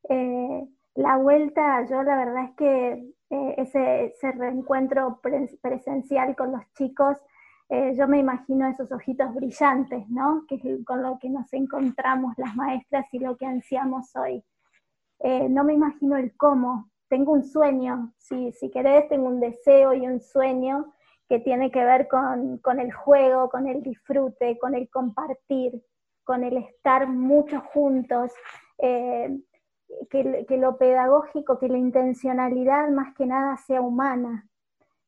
[0.09, 5.21] Eh, la vuelta, yo la verdad es que eh, ese, reencuentro
[5.61, 7.19] presencial con los chicos,
[7.69, 10.45] eh, yo me imagino esos ojitos brillantes, ¿no?
[10.49, 14.43] Que es con lo que nos encontramos las maestras y lo que ansiamos hoy.
[15.51, 16.91] no me imagino el cómo.
[17.09, 20.93] Tengo un sueño, si, si querés, tengo un deseo y un sueño
[21.29, 25.83] que tiene que ver con, con el juego, con el disfrute, con el compartir,
[26.25, 28.33] con el estar mucho juntos,
[28.79, 29.39] eh,
[30.11, 34.49] que, que, lo pedagógico, que la intencionalidad más que nada sea humana,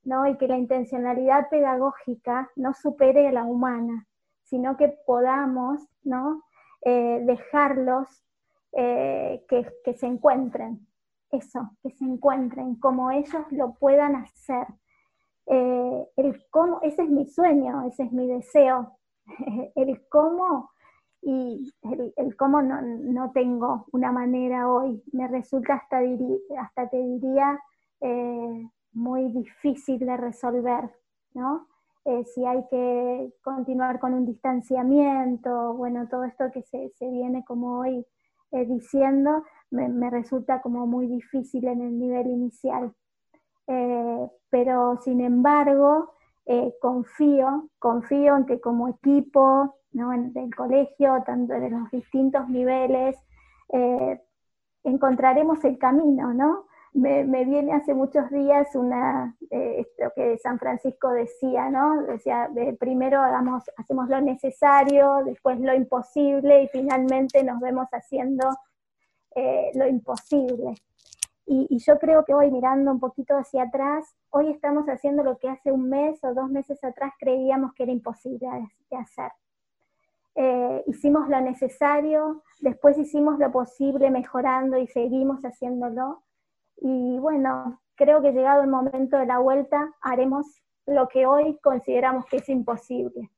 [0.05, 0.27] ¿no?
[0.27, 4.07] y que la intencionalidad pedagógica no supere a la humana,
[4.45, 6.43] sino que podamos ¿no?
[6.83, 8.09] Eh, dejarlos
[8.73, 10.87] eh, que, que se encuentren,
[11.31, 14.67] eso, que se encuentren como ellos lo puedan hacer.
[15.51, 18.97] El cómo, ese es mi sueño, ese es mi deseo.
[19.75, 20.71] El cómo
[21.23, 21.73] y
[22.17, 25.03] el, cómo no, tengo una manera hoy.
[25.13, 26.01] Me resulta hasta,
[26.59, 27.59] hasta te diría
[28.01, 30.91] eh, muy difícil de resolver,
[31.35, 31.67] ¿no?
[32.07, 37.81] Eh, si hay que continuar con un distanciamiento, bueno, todo esto que se, viene como
[37.81, 38.07] hoy
[38.53, 42.95] eh, diciendo, me, resulta como muy difícil en el nivel inicial.
[43.73, 51.55] Eh, pero sin embargo, eh, confío, confío en que como equipo, en el colegio, tanto
[51.55, 53.17] en los distintos niveles,
[53.73, 54.21] eh,
[54.83, 56.67] encontraremos el camino, ¿no?
[56.95, 62.03] Me, viene hace muchos días una, esto que San Francisco decía, ¿no?
[62.03, 68.49] Decía, primero hagamos, hacemos lo necesario, después lo imposible y finalmente nos vemos haciendo
[69.75, 70.75] lo imposible.
[71.53, 75.49] Y, yo creo que hoy, mirando un poquito hacia atrás, hoy estamos haciendo lo que
[75.49, 78.47] hace un mes o dos meses atrás creíamos que era imposible
[78.89, 79.33] de, hacer.
[80.37, 86.23] Eh, hicimos lo necesario, después hicimos lo posible mejorando y seguimos haciéndolo.
[86.77, 90.47] Y bueno, creo que llegado el momento de la vuelta, haremos
[90.87, 93.29] lo que hoy consideramos que es imposible.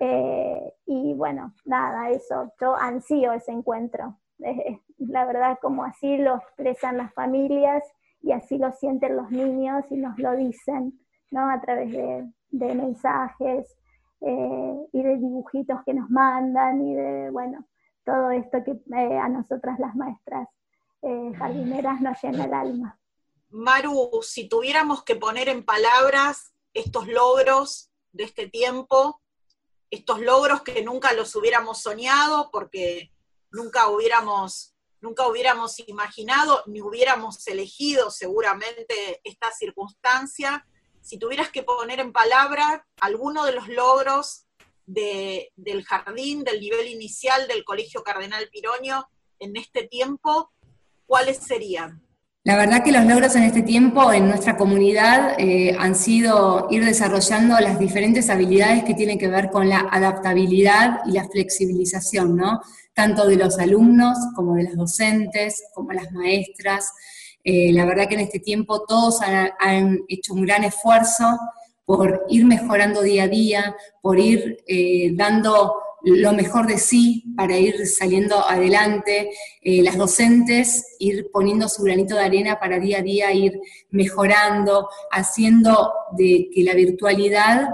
[0.00, 4.18] Eh, y bueno, nada, eso, yo ansío ese encuentro.
[5.06, 7.82] la verdad como así lo expresan las familias
[8.22, 11.50] y así lo sienten los niños y nos lo dicen, ¿no?
[11.50, 13.76] A través de, mensajes
[14.20, 17.66] eh, y de dibujitos que nos mandan y de, bueno,
[18.04, 20.48] todo esto que eh, a nosotras las maestras
[21.02, 22.98] eh, jardineras nos llena el alma.
[23.48, 29.20] Maru, si tuviéramos que poner en palabras estos logros de este tiempo,
[29.90, 33.12] estos logros que nunca los hubiéramos soñado porque
[33.50, 40.66] nunca hubiéramos, nunca hubiéramos imaginado ni hubiéramos elegido seguramente esta circunstancia.
[41.02, 44.46] Si tuvieras que poner en palabra alguno de los logros
[44.86, 50.52] del jardín, del nivel inicial del Colegio Cardenal Piroño en este tiempo,
[51.06, 52.06] ¿cuáles serían?
[52.44, 56.84] La verdad que los logros en este tiempo en nuestra comunidad eh, han sido ir
[56.84, 62.60] desarrollando las diferentes habilidades que tienen que ver con la adaptabilidad y la flexibilización, ¿no?
[62.94, 66.92] tanto de los alumnos como de las docentes, como las maestras.
[67.44, 71.38] Eh, la verdad que en este tiempo todos han, hecho un gran esfuerzo
[71.84, 75.74] por ir mejorando día a día, por ir eh, dando
[76.04, 82.14] lo mejor de sí para ir saliendo adelante, eh, las docentes ir poniendo su granito
[82.14, 83.60] de arena para día a día ir
[83.90, 87.68] mejorando, haciendo de que la virtualidad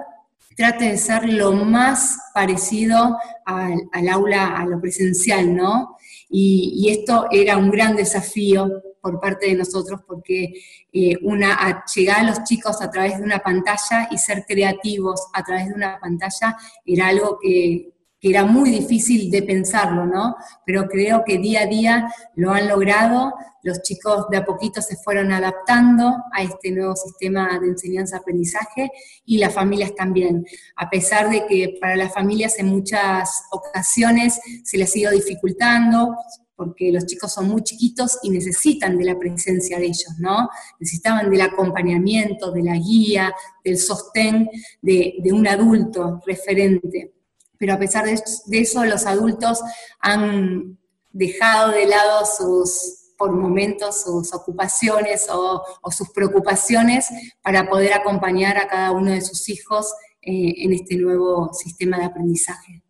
[0.56, 5.96] trate de ser lo más parecido al, aula, a lo presencial, ¿no?
[6.28, 10.52] Y, esto era un gran desafío por parte de nosotros porque
[10.92, 15.44] eh, una, llegar a los chicos a través de una pantalla y ser creativos a
[15.44, 20.36] través de una pantalla era algo que, que era muy difícil de pensarlo, ¿no?
[20.66, 24.96] Pero creo que día a día lo han logrado, los chicos de a poquito se
[24.96, 28.90] fueron adaptando a este nuevo sistema de enseñanza-aprendizaje
[29.24, 30.44] y las familias también,
[30.76, 36.16] a pesar de que para las familias en muchas ocasiones se les ha ido dificultando,
[36.56, 40.48] porque los chicos son muy chiquitos y necesitan de la presencia de ellos, ¿no?
[40.80, 43.32] Necesitaban del acompañamiento, de la guía,
[43.64, 44.50] del sostén
[44.82, 47.12] de, de un adulto referente
[47.58, 48.14] pero a pesar de,
[48.52, 49.60] eso los adultos
[49.98, 50.78] han
[51.10, 57.08] dejado de lado sus, por momentos, sus ocupaciones o, sus preocupaciones
[57.42, 59.92] para poder acompañar a cada uno de sus hijos
[60.22, 62.82] eh, en este nuevo sistema de aprendizaje.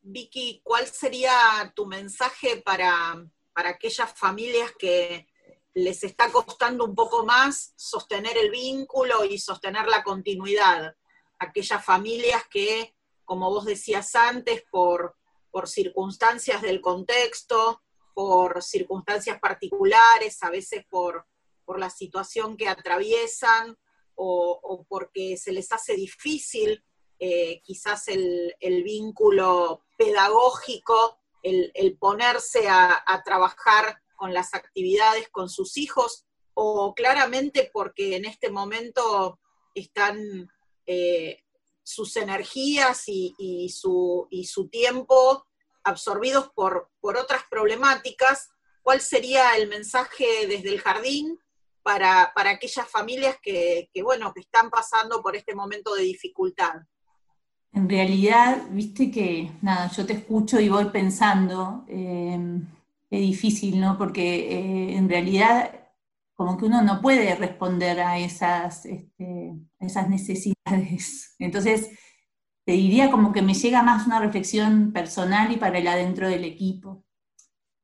[0.00, 1.32] Vicky, ¿cuál sería
[1.74, 5.26] tu mensaje para, para aquellas familias que
[5.74, 10.94] les está costando un poco más sostener el vínculo y sostener la continuidad?
[11.38, 15.16] Aquellas familias que como vos decías antes, por,
[15.50, 17.82] por circunstancias del contexto,
[18.14, 21.26] por circunstancias particulares, a veces por,
[21.64, 23.76] por la situación que atraviesan
[24.16, 26.84] o, porque se les hace difícil
[27.18, 36.24] eh, quizás el, vínculo pedagógico, el, ponerse a, trabajar con las actividades con sus hijos,
[36.54, 39.40] o claramente porque en este momento
[39.74, 40.48] están
[40.86, 41.43] eh,
[41.84, 45.46] sus energías y, su, su, tiempo
[45.84, 48.50] absorbidos por, por, otras problemáticas,
[48.82, 51.38] ¿cuál sería el mensaje desde el jardín
[51.82, 56.82] para, aquellas familias que, bueno, que están pasando por este momento de dificultad?
[57.72, 62.38] En realidad, viste que, nada, yo te escucho y voy pensando, eh,
[63.10, 63.98] es difícil, ¿no?
[63.98, 65.84] Porque eh, en realidad
[66.34, 69.54] como que uno no puede responder a esas, este,
[69.84, 71.34] esas necesidades.
[71.38, 71.90] Entonces,
[72.64, 76.44] te diría como que me llega más una reflexión personal y para el adentro del
[76.44, 77.04] equipo.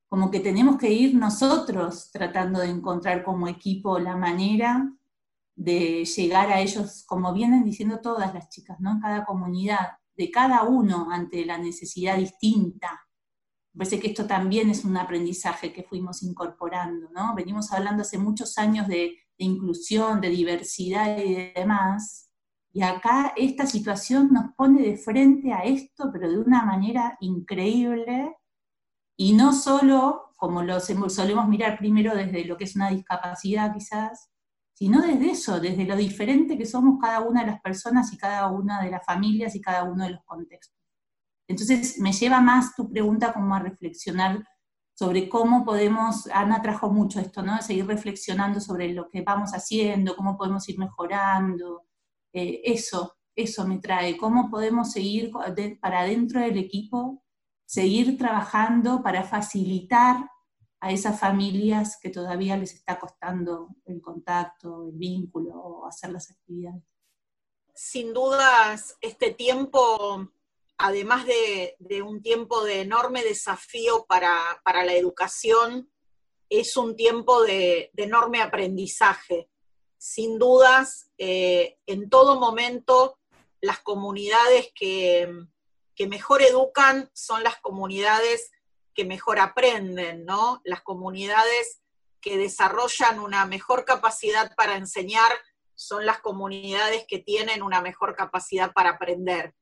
[0.09, 4.91] Como que tenemos que ir nosotros tratando de encontrar como equipo la manera
[5.55, 8.93] de llegar a ellos, como vienen diciendo todas las chicas, ¿no?
[8.93, 13.07] En cada comunidad, de cada uno ante la necesidad distinta
[13.73, 17.35] Me parece que esto también es un aprendizaje que fuimos incorporando, ¿no?
[17.35, 22.31] Venimos hablando hace muchos años de, inclusión, de diversidad y demás,
[22.73, 28.37] y acá esta situación nos pone de frente a esto, pero de una manera increíble,
[29.17, 34.31] y no solo como lo solemos mirar primero desde lo que es una discapacidad quizás,
[34.73, 38.47] sino desde eso, desde lo diferente que somos cada una de las personas y cada
[38.51, 40.79] una de las familias y cada uno de los contextos.
[41.47, 44.43] Entonces me lleva más tu pregunta como a reflexionar
[45.01, 47.63] sobre cómo podemos, Ana trajo mucho esto, ¿no?
[47.63, 51.87] Seguir reflexionando sobre lo que vamos haciendo, cómo podemos ir mejorando.
[52.35, 55.31] Eh, eso, eso me trae, cómo podemos seguir
[55.81, 57.25] para dentro del equipo,
[57.65, 60.29] seguir trabajando para facilitar
[60.81, 66.31] a esas familias que todavía les está costando el contacto, el vínculo o hacer las
[66.31, 66.85] actividades.
[67.75, 70.31] Sin dudas, este tiempo
[70.83, 75.93] además de, un tiempo de enorme desafío para, la educación,
[76.49, 79.51] es un tiempo de, enorme aprendizaje.
[79.99, 83.19] Sin dudas, eh, en todo momento,
[83.61, 85.29] las comunidades que,
[86.09, 88.51] mejor educan son las comunidades
[88.95, 90.63] que mejor aprenden, ¿no?
[90.65, 91.83] Las comunidades
[92.23, 95.31] que desarrollan una mejor capacidad para enseñar
[95.75, 99.55] son las comunidades que tienen una mejor capacidad para aprender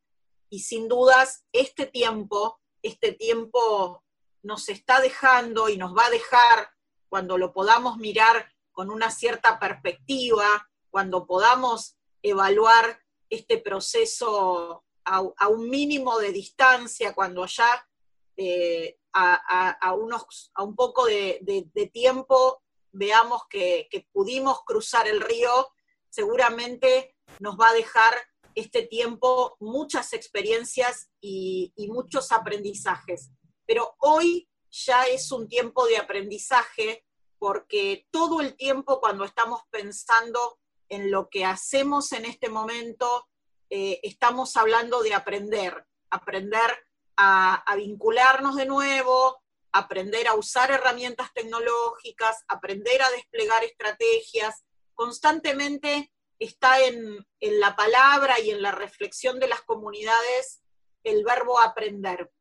[0.51, 4.03] y sin dudas este tiempo, este tiempo
[4.43, 6.71] nos está dejando y nos va a dejar
[7.09, 15.71] cuando lo podamos mirar con una cierta perspectiva, cuando podamos evaluar este proceso a, un
[15.71, 17.89] mínimo de distancia, cuando ya
[18.37, 25.69] eh, a, unos, a un poco de, tiempo veamos que, que pudimos cruzar el río,
[26.11, 28.15] seguramente nos va a dejar
[28.59, 33.31] este tiempo muchas experiencias y, muchos aprendizajes.
[33.67, 37.05] Pero hoy ya es un tiempo de aprendizaje
[37.39, 43.29] porque todo el tiempo cuando estamos pensando en lo que hacemos en este momento,
[43.71, 46.87] eh, estamos hablando de aprender, aprender
[47.17, 49.43] a, vincularnos de nuevo,
[49.73, 58.51] aprender a usar herramientas tecnológicas, aprender a desplegar estrategias, constantemente está en, la palabra y
[58.51, 60.63] en la reflexión de las comunidades
[61.05, 62.33] el verbo aprender.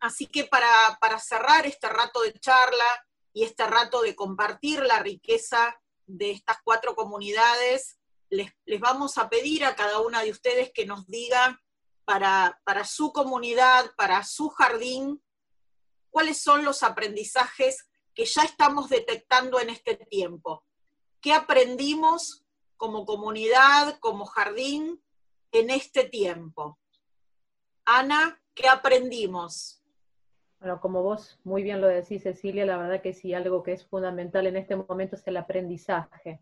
[0.00, 5.80] Así que para, cerrar este rato de charla y este rato de compartir la riqueza
[6.06, 7.98] de estas cuatro comunidades,
[8.28, 11.60] les, vamos a pedir a cada una de ustedes que nos diga
[12.04, 15.22] para, para su comunidad, para su jardín,
[16.10, 20.64] cuáles son los aprendizajes que ya estamos detectando en este tiempo.
[21.20, 22.39] ¿Qué aprendimos
[22.80, 25.02] como comunidad, como jardín,
[25.52, 26.78] en este tiempo.
[27.84, 29.84] Ana, ¿qué aprendimos?
[30.58, 33.86] Bueno, como vos muy bien lo decís, Cecilia, la verdad que sí, algo que es
[33.86, 36.40] fundamental en este momento es el aprendizaje.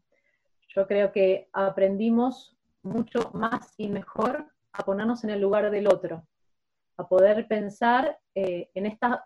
[0.68, 6.24] Yo creo que aprendimos mucho más y mejor a ponernos en el lugar del otro,
[6.98, 9.18] a poder pensar eh, en estas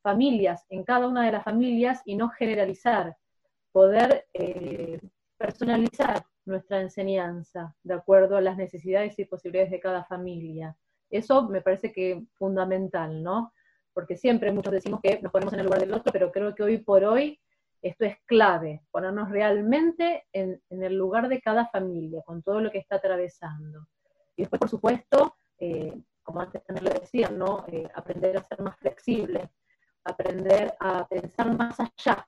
[0.00, 3.18] familias, en cada una de las familias y no generalizar,
[3.70, 4.98] poder eh,
[5.36, 10.76] personalizar nuestra enseñanza de acuerdo a las necesidades y posibilidades de cada familia.
[11.10, 13.52] Eso me parece que fundamental, ¿no?
[13.92, 16.62] Porque siempre muchos decimos que nos ponemos en el lugar del otro, pero creo que
[16.62, 17.40] hoy por hoy
[17.82, 22.78] esto es clave, ponernos realmente en, el lugar de cada familia, con todo lo que
[22.78, 23.86] está atravesando.
[24.36, 25.92] Y después, por supuesto, eh,
[26.22, 27.64] como antes también lo decía, ¿no?
[27.68, 29.50] Eh, aprender a ser más flexible,
[30.02, 32.26] aprender a pensar más allá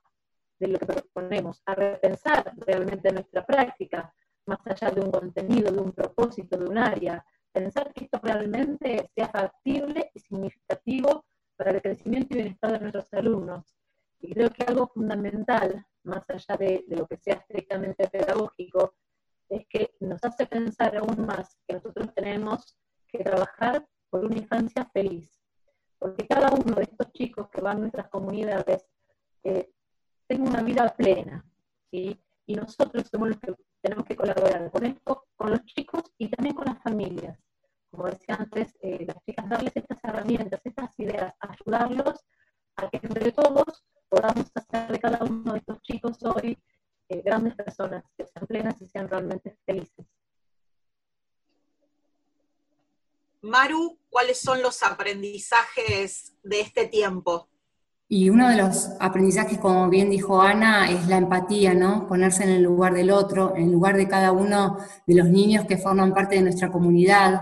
[0.59, 4.13] de lo que proponemos, a repensar realmente nuestra práctica,
[4.45, 9.09] más allá de un contenido, de un propósito, de un área, pensar que esto realmente
[9.15, 13.75] sea factible y significativo para el crecimiento y bienestar de nuestros alumnos.
[14.19, 18.95] Y creo que algo fundamental, más allá de, de lo que sea estrictamente pedagógico,
[19.49, 22.77] es que nos hace pensar aún más que nosotros tenemos
[23.07, 25.39] que trabajar por una infancia feliz.
[25.99, 28.85] Porque cada uno de estos chicos que van a nuestras comunidades
[29.43, 29.71] eh,
[30.27, 31.45] tengo una vida plena.
[31.91, 36.55] Y nosotros somos los que tenemos que colaborar con esto, con los chicos y también
[36.55, 37.37] con las familias.
[37.89, 42.25] Como decía antes, eh, las chicas, darles estas herramientas, estas ideas, ayudarlos
[42.75, 46.57] a que entre todos podamos hacer de cada uno de estos chicos hoy
[47.09, 50.05] eh, grandes personas, que sean plenas y sean realmente felices.
[53.41, 57.49] Maru, ¿cuáles son los aprendizajes de este tiempo?
[58.09, 62.07] Y uno de los aprendizajes, como bien dijo Ana, es la empatía, ¿no?
[62.07, 65.65] Ponerse en el lugar del otro, en el lugar de cada uno de los niños
[65.65, 67.41] que forman parte de nuestra comunidad.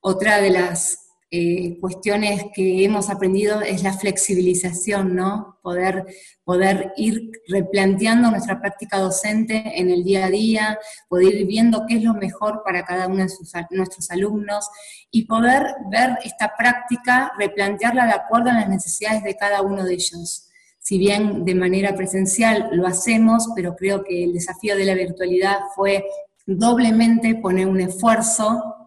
[0.00, 1.01] Otra de las
[1.34, 5.58] eh, cuestiones que hemos aprendido es la flexibilización, ¿no?
[5.62, 6.04] Poder,
[6.44, 10.78] poder ir replanteando nuestra práctica docente en el día a día,
[11.08, 14.68] poder ir viendo qué es lo mejor para cada uno de nuestros alumnos
[15.10, 19.94] y poder ver esta práctica, replantearla de acuerdo a las necesidades de cada uno de
[19.94, 20.50] ellos.
[20.80, 25.60] Si bien de manera presencial lo hacemos, pero creo que el desafío de la virtualidad
[25.74, 26.04] fue
[26.44, 28.81] doblemente poner un esfuerzo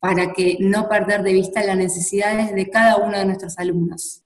[0.00, 4.22] para que no perder de vista las necesidades de cada uno de nuestros alumnos.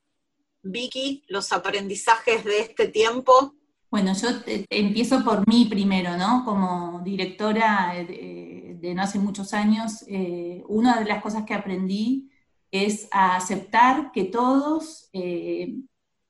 [0.62, 3.54] Vicky, los aprendizajes de este tiempo.
[3.90, 4.28] Bueno, yo
[4.70, 6.44] empiezo por mí primero, ¿no?
[6.44, 12.30] Como directora de, no hace muchos años, eh, una de las cosas que aprendí
[12.70, 15.74] es a aceptar que todos eh,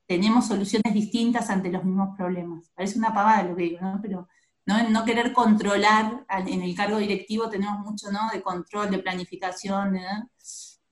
[0.05, 2.69] tenemos soluciones distintas ante los mismos problemas.
[2.75, 3.99] Parece una pavada lo que digo, ¿no?
[4.01, 4.27] Pero
[4.65, 4.89] ¿no?
[4.89, 8.29] no querer controlar, en el cargo directivo tenemos mucho ¿no?
[8.31, 9.97] de control, de planificación,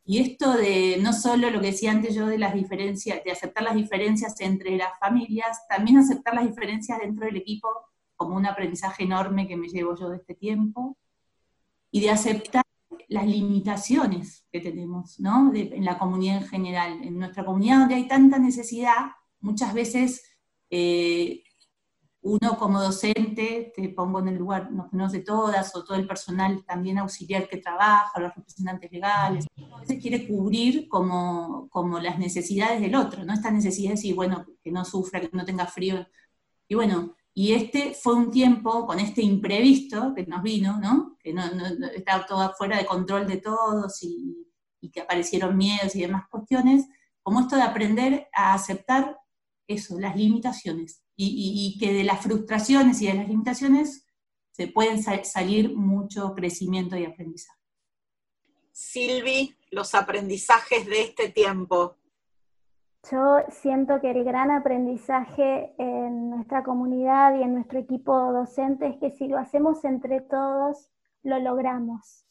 [0.03, 3.63] y esto de no solo lo que decía antes yo de las diferencias, de aceptar
[3.63, 7.69] las diferencias entre las familias, también aceptar las diferencias dentro del equipo
[8.15, 10.97] como un aprendizaje enorme que me llevo yo de este tiempo,
[11.91, 12.63] y de aceptar
[13.09, 15.51] las limitaciones que tenemos ¿no?
[15.53, 17.03] en la comunidad en general.
[17.03, 19.11] En nuestra comunidad donde hay tanta necesidad,
[19.41, 20.23] muchas veces
[20.69, 21.43] eh,
[22.23, 26.63] uno como docente, te pongo en el lugar, nos conoce todas, o todo el personal
[26.65, 32.79] también auxiliar que trabaja, los representantes legales, a veces quiere cubrir como, como las necesidades
[32.79, 33.33] del otro, ¿no?
[33.33, 36.05] Estas necesidades y bueno, que no sufra, que no tenga frío.
[36.67, 41.17] Y bueno, y este fue un tiempo con este imprevisto que nos vino, ¿no?
[41.19, 41.43] Que no,
[41.95, 44.47] estaba todo fuera de control de todos y,
[44.79, 46.85] y que aparecieron miedos y demás cuestiones,
[47.23, 49.17] como esto de aprender a aceptar
[49.67, 54.07] eso, las limitaciones, y, que de las frustraciones y de las limitaciones
[54.51, 57.59] se pueden salir mucho crecimiento y aprendizaje.
[58.71, 61.97] Silvi, los aprendizajes de este tiempo.
[63.09, 68.97] Yo siento que el gran aprendizaje en nuestra comunidad y en nuestro equipo docente es
[68.97, 70.89] que si lo hacemos entre todos,
[71.23, 72.25] lo logramos.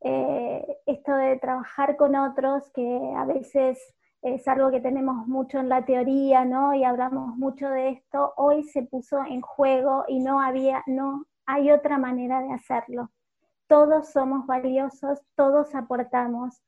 [0.00, 3.78] Eh, esto de trabajar con otros, que a veces
[4.34, 6.74] es algo que tenemos mucho en la teoría, ¿no?
[6.74, 11.70] Y hablamos mucho de esto, hoy se puso en juego y no había, no hay
[11.70, 13.12] otra manera de hacerlo.
[13.68, 16.60] Todos somos valiosos, todos aportamos,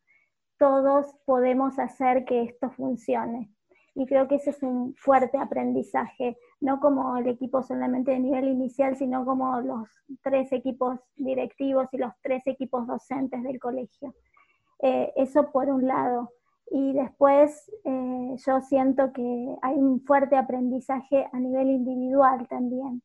[0.57, 3.51] todos podemos hacer que esto funcione.
[3.97, 8.47] Y creo que ese es un fuerte aprendizaje, no como el equipo solamente de nivel
[8.47, 9.89] inicial, sino como los
[10.23, 14.15] tres equipos directivos y los tres equipos docentes del colegio.
[14.81, 16.31] Eh, eso por un lado.
[16.71, 23.03] Y después eh, yo siento que hay un fuerte aprendizaje a nivel individual también.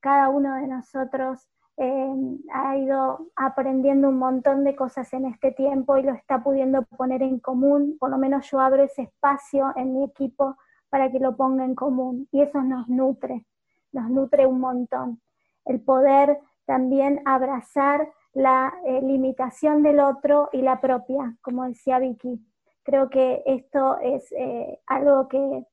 [0.00, 1.46] Cada uno de nosotros
[1.76, 2.14] eh,
[2.52, 7.22] ha ido aprendiendo un montón de cosas en este tiempo y lo está pudiendo poner
[7.22, 7.96] en común.
[7.98, 10.56] Por lo menos yo abro ese espacio en mi equipo
[10.88, 12.28] para que lo ponga en común.
[12.32, 13.46] Y eso nos nutre,
[13.92, 15.20] nos nutre un montón.
[15.64, 22.40] El poder también abrazar la eh, limitación del otro y la propia, como decía Vicky
[22.84, 25.66] Creo que esto es eh, algo que,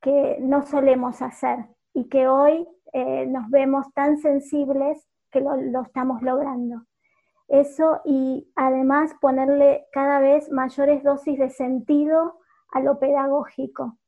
[0.00, 5.82] que, no solemos hacer y que hoy eh, nos vemos tan sensibles que lo, lo
[5.82, 6.82] estamos logrando.
[7.48, 12.38] Eso y además ponerle cada vez mayores dosis de sentido
[12.70, 13.98] a lo pedagógico,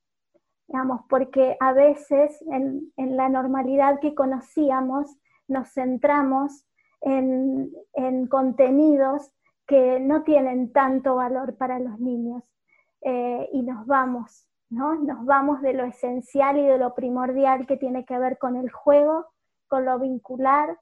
[0.66, 6.64] digamos, porque a veces en, en la normalidad que conocíamos nos centramos
[7.02, 9.30] en, en contenidos
[9.66, 12.42] que no tienen tanto valor para los niños
[13.00, 14.94] eh, y nos vamos, ¿no?
[14.94, 18.70] Nos vamos de lo esencial y de lo primordial que tiene que ver con el
[18.70, 19.26] juego,
[19.68, 20.78] con lo vincular,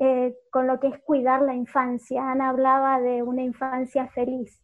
[0.00, 2.30] eh, con lo que es cuidar la infancia.
[2.30, 4.60] Ana hablaba de una infancia feliz,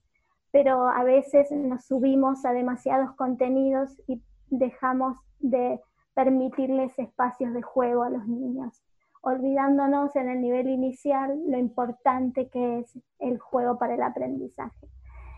[0.50, 5.80] pero a veces nos subimos a demasiados contenidos y dejamos de
[6.14, 8.82] permitirles espacios de juego a los niños
[9.22, 14.88] olvidándonos en el nivel inicial lo importante que es el juego para el aprendizaje.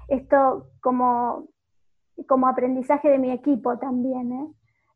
[0.09, 1.49] Esto como,
[2.27, 4.53] como aprendizaje de mi equipo también, ¿eh?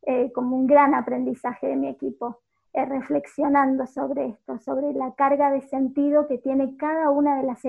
[0.09, 2.41] Eh, como un gran aprendizaje de mi equipo,
[2.73, 7.65] eh, reflexionando sobre esto, sobre la carga de sentido que tiene cada una de las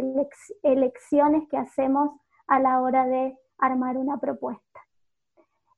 [0.61, 2.11] elecciones que hacemos
[2.45, 4.81] a la hora de armar una propuesta.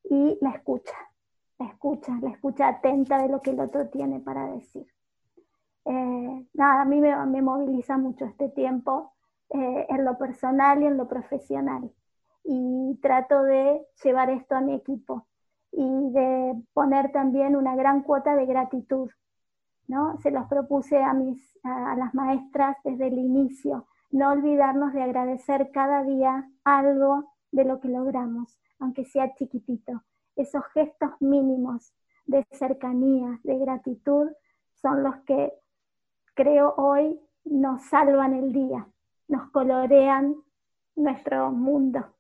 [0.04, 0.98] Y la escucha,
[1.60, 4.86] la escucha, la escucha atenta de lo que el otro tiene para decir.
[5.86, 9.14] Eh, nada, a mí me, moviliza mucho este tiempo
[9.50, 11.92] eh, en lo personal y en lo profesional.
[12.44, 15.28] Y trato de llevar esto a mi equipo
[15.72, 19.10] y de poner también una gran cuota de gratitud.
[19.88, 20.18] ¿no?
[20.20, 25.72] Se los propuse a, mis, a las maestras desde el inicio, no olvidarnos de agradecer
[25.72, 30.04] cada día algo de lo que logramos, aunque sea chiquitito.
[30.36, 31.94] Esos gestos mínimos
[32.26, 34.30] de cercanía, de gratitud,
[34.76, 35.52] son los que
[36.40, 38.88] creo hoy nos salvan el día,
[39.28, 40.42] nos colorean
[40.96, 42.16] nuestro mundo.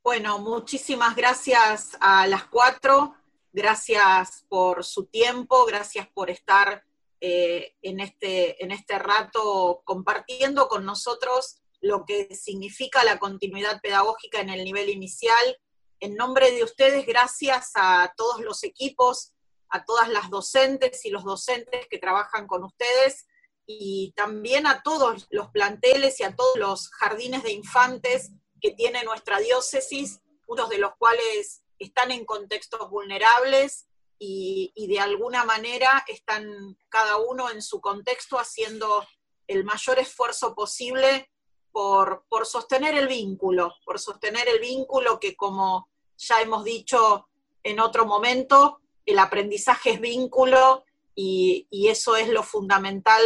[0.00, 3.16] Bueno, muchísimas gracias a las cuatro,
[3.52, 6.84] gracias por su tiempo, gracias por estar
[7.20, 14.40] eh, en, este, en este rato compartiendo con nosotros lo que significa la continuidad pedagógica
[14.40, 15.58] en el nivel inicial.
[15.98, 19.32] En nombre de ustedes, gracias a todos los equipos,
[19.68, 23.26] a todas las docentes y los docentes que trabajan con ustedes
[23.66, 29.04] y también a todos los planteles y a todos los jardines de infantes que tiene
[29.04, 33.86] nuestra diócesis, unos de los cuales están en contextos vulnerables
[34.18, 39.06] y, de alguna manera están cada uno en su contexto haciendo
[39.46, 41.30] el mayor esfuerzo posible
[41.72, 47.28] por, por, sostener el vínculo, por sostener el vínculo que como ya hemos dicho
[47.62, 50.84] en otro momento, el aprendizaje es vínculo
[51.14, 53.20] y, y eso es lo fundamental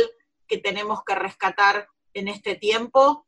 [0.49, 3.27] que tenemos que rescatar en este tiempo.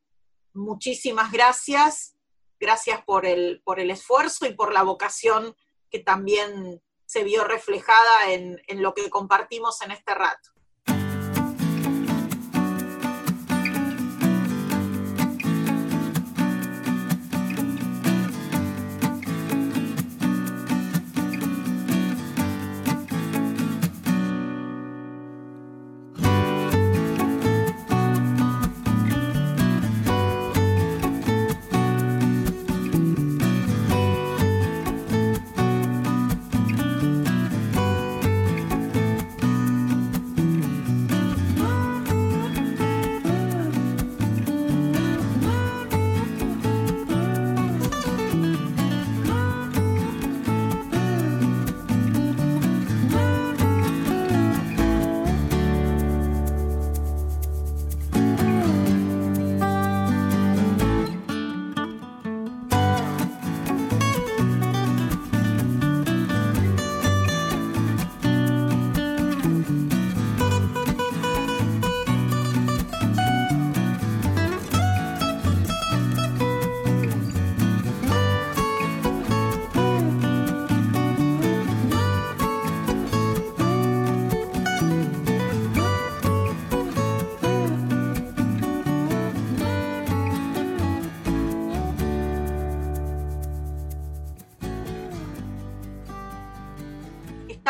[0.53, 2.17] Muchísimas gracias,
[2.59, 5.55] gracias por el, por el esfuerzo y por la vocación
[5.89, 10.51] que también se vio reflejada en, en lo que compartimos en este rato.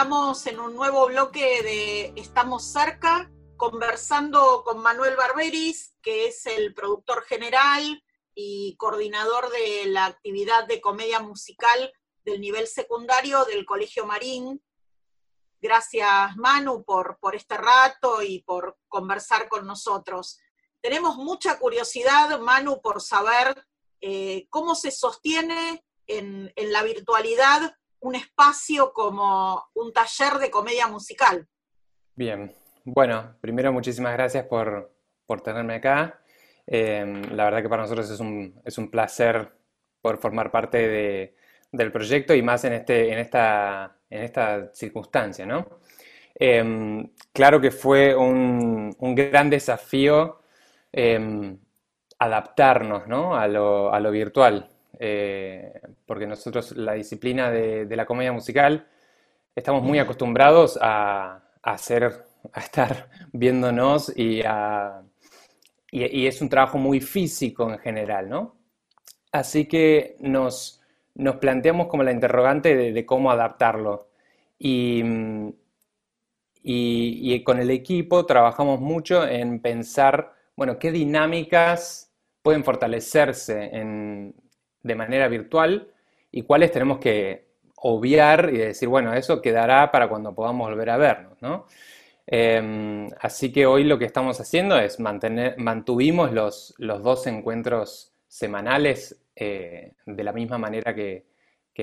[0.02, 6.74] Estamos en un nuevo bloque de Estamos cerca, conversando con Manuel Barberis, que es el
[6.74, 11.94] productor general y coordinador de la actividad de comedia musical
[12.26, 14.60] del nivel secundario del Colegio Marín.
[15.62, 20.40] Gracias, Manu, por, por este rato y por conversar con nosotros.
[20.82, 23.68] Tenemos mucha curiosidad, Manu, por saber
[24.02, 30.88] eh, cómo se sostiene en, en la virtualidad un espacio como un taller de comedia
[30.88, 31.48] musical.
[32.16, 34.92] Bien, bueno, primero muchísimas gracias por,
[35.44, 36.22] tenerme acá.
[36.68, 39.52] Em, la verdad que para nosotros es un, es un placer
[40.02, 41.34] por formar parte
[41.72, 45.80] del proyecto y más en, este, en, esta, en esta circunstancia, ¿no?
[46.36, 50.42] Em, claro que fue un, gran desafío
[50.92, 51.58] em,
[52.18, 53.36] adaptarnos ¿no?
[53.36, 54.71] a, lo, a lo virtual.
[55.04, 55.74] Eh,
[56.06, 58.88] porque nosotros la disciplina de, la comedia musical
[59.56, 62.24] estamos muy acostumbrados a, hacer,
[62.54, 64.44] a estar viéndonos y,
[65.92, 68.58] es un trabajo muy físico en general, ¿no?
[69.32, 70.84] Así que nos,
[71.40, 74.10] planteamos como la interrogante de, cómo adaptarlo.
[74.60, 75.04] Y,
[76.62, 84.36] y, con el equipo trabajamos mucho en pensar, bueno, qué dinámicas pueden fortalecerse en,
[84.84, 85.88] de manera virtual
[86.32, 90.98] y cuáles tenemos que obviar y decir, bueno, eso quedará para cuando podamos volver a
[90.98, 91.66] vernos, ¿no?
[92.28, 98.14] Em, así que hoy lo que estamos haciendo es mantener, mantuvimos los, los dos encuentros
[98.28, 101.26] semanales eh, de la misma manera que,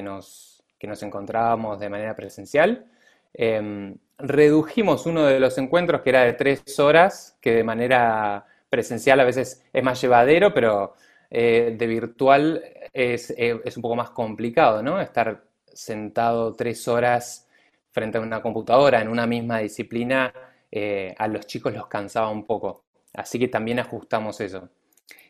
[0.03, 2.87] nos, que, nos, encontrábamos de manera presencial.
[3.35, 9.21] Em, redujimos uno de los encuentros que era de tres horas, que de manera presencial
[9.21, 10.95] a veces es más llevadero, pero
[11.31, 12.63] eh, de virtual
[12.93, 15.01] es, eh, es, un poco más complicado, ¿no?
[15.01, 17.47] Estar sentado tres horas
[17.91, 20.33] frente a una computadora en una misma disciplina,
[20.71, 22.85] eh, a los chicos los cansaba un poco.
[23.15, 24.71] Así que también ajustamos eso.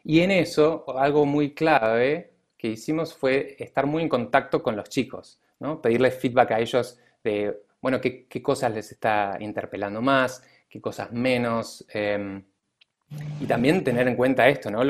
[0.05, 4.88] Y en eso, algo muy clave que hicimos fue estar muy en contacto con los
[4.88, 5.80] chicos, ¿no?
[5.80, 11.84] Pedirles feedback a ellos de, bueno, qué, cosas les está interpelando más, qué cosas menos.
[11.92, 12.42] Em,
[13.40, 14.82] y también tener en cuenta esto, ¿no?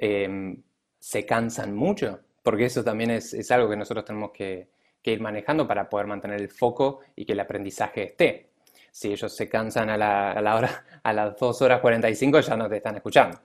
[0.00, 0.62] Em,
[0.98, 4.68] se cansan mucho, porque eso también es, algo que nosotros tenemos que,
[5.04, 8.50] ir manejando para poder mantener el foco y que el aprendizaje esté.
[8.90, 12.56] Si ellos se cansan a, la, a, la hora, a las 2 horas 45 ya
[12.58, 13.40] no te están escuchando,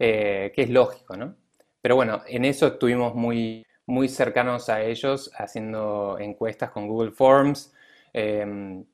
[0.00, 1.36] eh, que es lógico, ¿no?
[1.80, 3.64] Pero bueno, en eso estuvimos muy,
[4.08, 7.72] cercanos a ellos haciendo encuestas con Google Forms.
[8.12, 8.84] Em,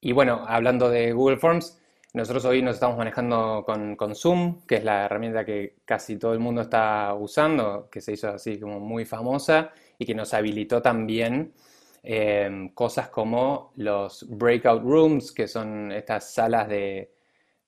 [0.00, 1.79] y bueno, hablando de Google Forms,
[2.12, 6.40] nosotros hoy nos estamos manejando con, Zoom, que es la herramienta que casi todo el
[6.40, 11.54] mundo está usando, que se hizo así como muy famosa y que nos habilitó también
[12.02, 17.12] em, cosas como los breakout rooms, que son estas salas de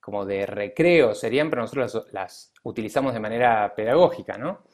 [0.00, 4.64] como de recreo serían, pero nosotros las, las utilizamos de manera pedagógica, ¿no?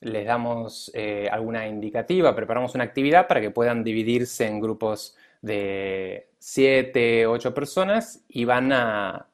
[0.00, 6.29] Les damos eh, alguna indicativa, preparamos una actividad para que puedan dividirse en grupos de
[6.40, 9.26] 7, 8 personas y van a,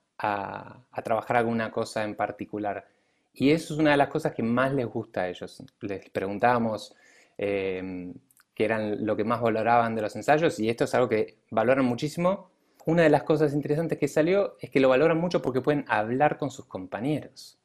[1.05, 2.87] trabajar alguna cosa en particular.
[3.33, 5.63] Y eso es una de las cosas que más les gusta a ellos.
[5.83, 6.95] Les preguntábamos
[7.39, 8.13] em,
[8.55, 11.85] qué eran lo que más valoraban de los ensayos y esto es algo que valoran
[11.85, 12.51] muchísimo.
[12.87, 16.39] Una de las cosas interesantes que salió es que lo valoran mucho porque pueden hablar
[16.39, 17.59] con sus compañeros.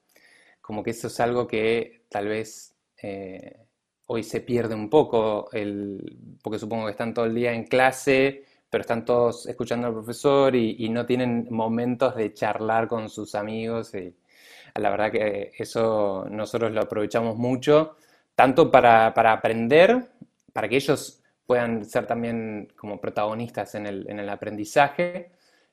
[0.62, 3.58] Como que eso es algo que tal vez eh,
[4.08, 8.46] hoy se pierde un poco, el, porque supongo que están todo el día en clase,
[8.72, 13.94] pero están todos escuchando al profesor y, no tienen momentos de charlar con sus amigos.
[13.94, 14.16] Y
[14.76, 17.98] la verdad que eso nosotros lo aprovechamos mucho,
[18.34, 20.12] tanto para, aprender,
[20.54, 25.32] para que ellos puedan ser también como protagonistas en el, aprendizaje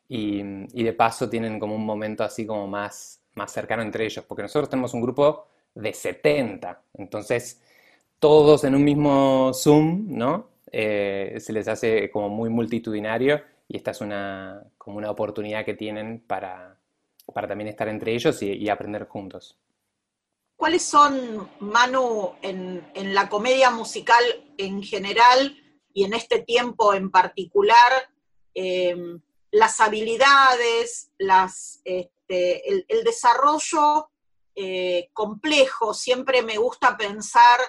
[0.08, 0.42] y,
[0.82, 4.68] de paso tienen como un momento así como más, más cercano entre ellos, porque nosotros
[4.68, 7.62] tenemos un grupo de 70, entonces
[8.18, 10.57] todos en un mismo Zoom, ¿no?
[10.72, 15.74] Eh, se les hace como muy multitudinario y esta es una, como una oportunidad que
[15.74, 16.78] tienen para,
[17.32, 19.58] para también estar entre ellos y, aprender juntos.
[20.56, 24.24] ¿Cuáles son, Manu, en, en, la comedia musical
[24.56, 25.56] en general
[25.92, 28.10] y en este tiempo en particular,
[28.54, 34.10] em, las habilidades, las, este, el, desarrollo
[34.56, 35.94] eh, complejo?
[35.94, 37.60] Siempre me gusta pensar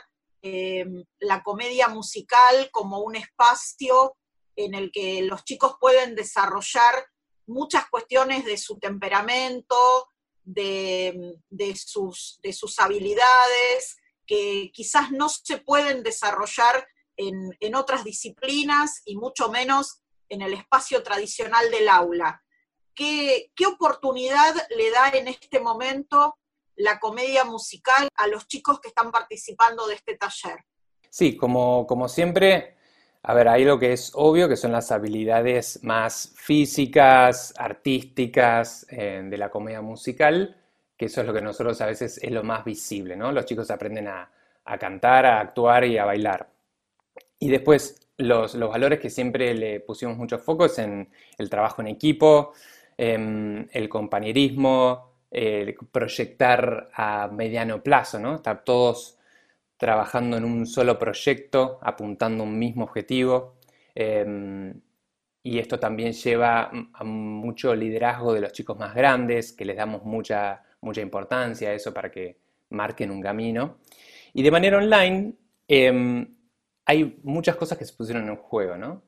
[0.42, 4.16] Em, la comedia musical como un espacio
[4.56, 7.08] en el que los chicos pueden desarrollar
[7.46, 10.08] muchas cuestiones de su temperamento,
[10.44, 11.36] de,
[11.76, 16.88] sus, de sus, habilidades, que quizás no se pueden desarrollar
[17.18, 22.42] en, otras disciplinas y mucho menos en el espacio tradicional del aula.
[22.96, 26.39] ¿Qué, ¿Qué, oportunidad le da en este momento
[26.80, 30.64] la comedia musical a los chicos que están participando de este taller?
[31.10, 32.78] Sí, como, como siempre,
[33.22, 39.22] a ver, ahí lo que es obvio que son las habilidades más físicas, artísticas eh,
[39.26, 40.56] de la comedia musical,
[40.96, 43.32] que eso es lo que nosotros a veces es lo más visible, ¿no?
[43.32, 44.32] Los chicos aprenden a,
[44.80, 46.50] cantar, a actuar y a bailar.
[47.40, 51.88] Y después los, valores que siempre le pusimos mucho foco es en el trabajo en
[51.88, 52.54] equipo,
[52.98, 58.36] el compañerismo, eh, proyectar a mediano plazo.
[58.36, 59.18] Estar todos
[59.78, 63.56] trabajando en un solo proyecto, apuntando un mismo objetivo.
[63.96, 64.74] Em,
[65.42, 70.04] y esto también lleva a mucho liderazgo de los chicos más grandes, que les damos
[70.04, 72.38] mucha, mucha importancia a eso para que
[72.72, 73.78] marquen un camino.
[74.34, 75.34] Y de manera online,
[75.68, 76.36] em,
[76.86, 79.02] hay muchas cosas que se pusieron en juego.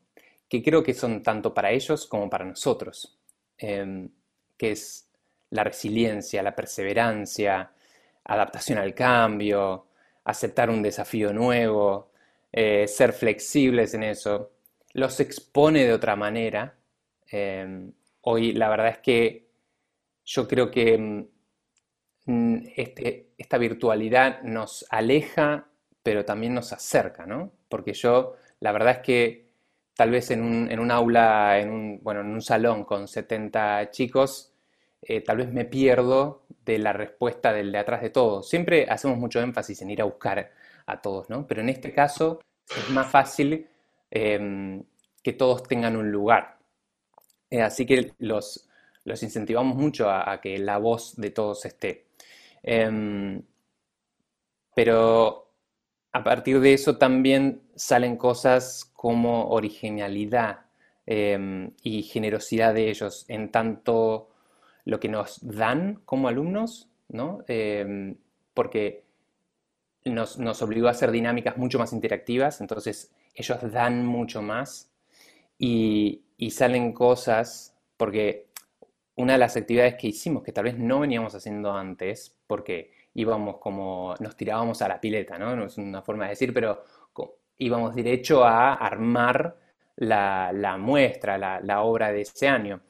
[0.48, 3.20] Que creo que son tanto para ellos como para nosotros.
[3.58, 4.10] Em,
[4.58, 5.11] que es
[5.52, 7.72] la resiliencia, la perseverancia,
[8.26, 9.88] adaptación al cambio,
[10.26, 12.12] aceptar un desafío nuevo,
[12.52, 14.52] eh, ser flexibles en eso,
[14.94, 16.76] los expone de otra manera.
[17.30, 17.92] Em,
[18.22, 19.48] hoy la verdad es que
[20.26, 20.98] yo creo que
[22.26, 25.68] mm, este, esta virtualidad nos aleja,
[26.04, 27.52] pero también nos acerca, ¿no?
[27.70, 29.52] Porque yo, la verdad es que
[29.96, 34.51] tal vez en un, aula, en un, bueno, en un salón con 70 chicos,
[35.02, 38.48] eh, tal vez me pierdo de la respuesta del de atrás de todos.
[38.48, 40.52] Siempre hacemos mucho énfasis en ir a buscar
[40.86, 41.48] a todos, ¿no?
[41.48, 42.40] Pero en este caso
[42.70, 43.68] es más fácil
[44.12, 44.84] em,
[45.24, 46.60] que todos tengan un lugar.
[47.50, 48.68] Eh, así que los,
[49.04, 52.08] los incentivamos mucho a, que la voz de todos esté.
[52.64, 53.42] Em,
[54.76, 55.52] pero
[56.14, 60.66] a partir de eso también salen cosas como originalidad
[61.06, 64.31] em, y generosidad de ellos, en tanto
[64.86, 67.44] lo que nos dan como alumnos, ¿no?
[67.48, 68.16] Em,
[68.54, 69.04] porque
[70.06, 74.92] nos, obligó a hacer dinámicas mucho más interactivas, entonces ellos dan mucho más
[75.58, 78.48] y, y salen cosas, porque
[79.16, 83.58] una de las actividades que hicimos, que tal vez no veníamos haciendo antes, porque íbamos
[83.58, 85.56] como, nos tirábamos a la pileta, ¿no?
[85.56, 86.84] No es una forma de decir, pero
[87.62, 89.56] íbamos derecho a armar
[89.98, 92.82] la, muestra, la, obra de ese año.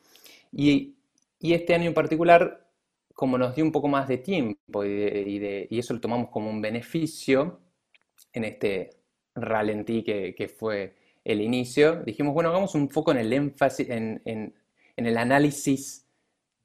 [0.53, 0.95] Y,
[1.41, 2.69] este año en particular,
[3.13, 7.59] como nos dio un poco más de tiempo y, eso lo tomamos como un beneficio
[8.33, 8.91] en este
[9.35, 15.05] ralentí que, fue el inicio, dijimos, bueno, hagamos un foco en el énfasis, en, en
[15.05, 16.07] el análisis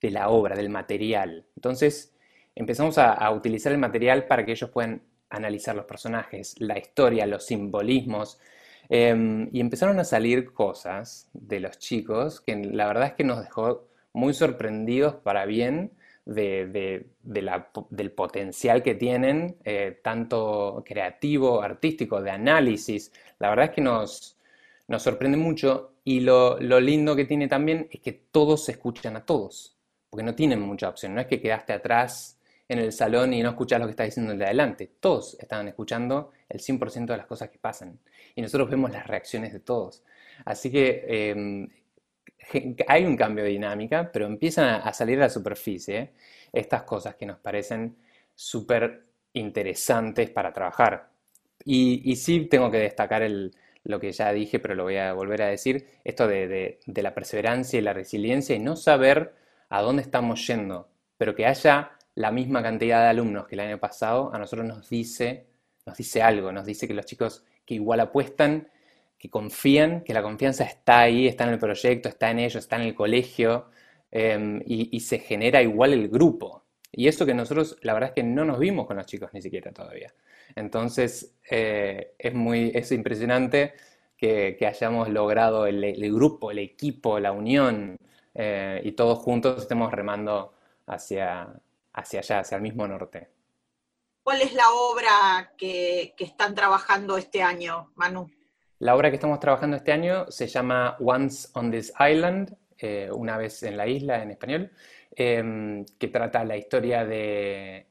[0.01, 1.47] de la obra, del material.
[1.57, 2.15] Entonces
[2.55, 7.45] empezamos a, utilizar el material para que ellos puedan analizar los personajes, la historia, los
[7.47, 8.39] simbolismos.
[8.89, 13.43] Em, y empezaron a salir cosas de los chicos que la verdad es que nos
[13.43, 15.93] dejó muy sorprendidos para bien
[16.25, 23.13] de, del potencial que tienen, eh, tanto creativo, artístico, de análisis.
[23.39, 24.39] La verdad es que nos,
[24.89, 29.27] nos sorprende mucho y lo, lo lindo que tiene también es que todos escuchan a
[29.27, 29.77] todos
[30.09, 31.15] porque no tienen mucha opción.
[31.15, 32.41] No es que quedaste atrás
[32.71, 34.91] en el salón y no escuchas lo que está diciendo el de adelante.
[34.99, 38.01] Todos estaban escuchando el 100% de las cosas que pasan.
[38.35, 40.03] Y nosotros vemos las reacciones de todos.
[40.47, 41.69] Así que em,
[42.89, 46.13] hay un cambio de dinámica, pero empiezan a, salir a la superficie
[46.53, 47.97] estas cosas que nos parecen
[48.35, 51.11] súper interesantes para trabajar.
[51.65, 53.29] Y, sí tengo que destacar
[53.85, 57.79] lo que ya dije, pero lo voy a volver a decir, esto de la perseverancia
[57.79, 59.35] y la resiliencia y no saber
[59.69, 63.79] a dónde estamos yendo, pero que haya la misma cantidad de alumnos que el año
[63.79, 65.47] pasado, a nosotros nos dice,
[65.85, 68.69] nos dice algo, nos dice que los chicos que igual apuestan,
[69.19, 72.77] que confían, que la confianza está ahí, está en el proyecto, está en ellos, está
[72.77, 73.71] en el colegio,
[74.11, 76.65] em, y, se genera igual el grupo.
[76.93, 79.43] Y eso que nosotros, la verdad es que no nos vimos con los chicos ni
[79.43, 80.15] siquiera todavía.
[80.55, 83.75] Entonces, eh, es, muy, es impresionante
[84.17, 87.99] que, hayamos logrado el, grupo, el equipo, la unión,
[88.35, 90.55] eh, y todos juntos estemos remando
[90.87, 91.49] hacia,
[91.93, 93.29] hacia allá, hacia el mismo norte.
[94.27, 98.29] ¿Cuál es la obra que, están trabajando este año, Manu?
[98.79, 103.39] La obra que estamos trabajando este año se llama Once on this Island, eh, una
[103.39, 104.71] vez en la isla en español,
[105.15, 107.87] em, que trata la historia de,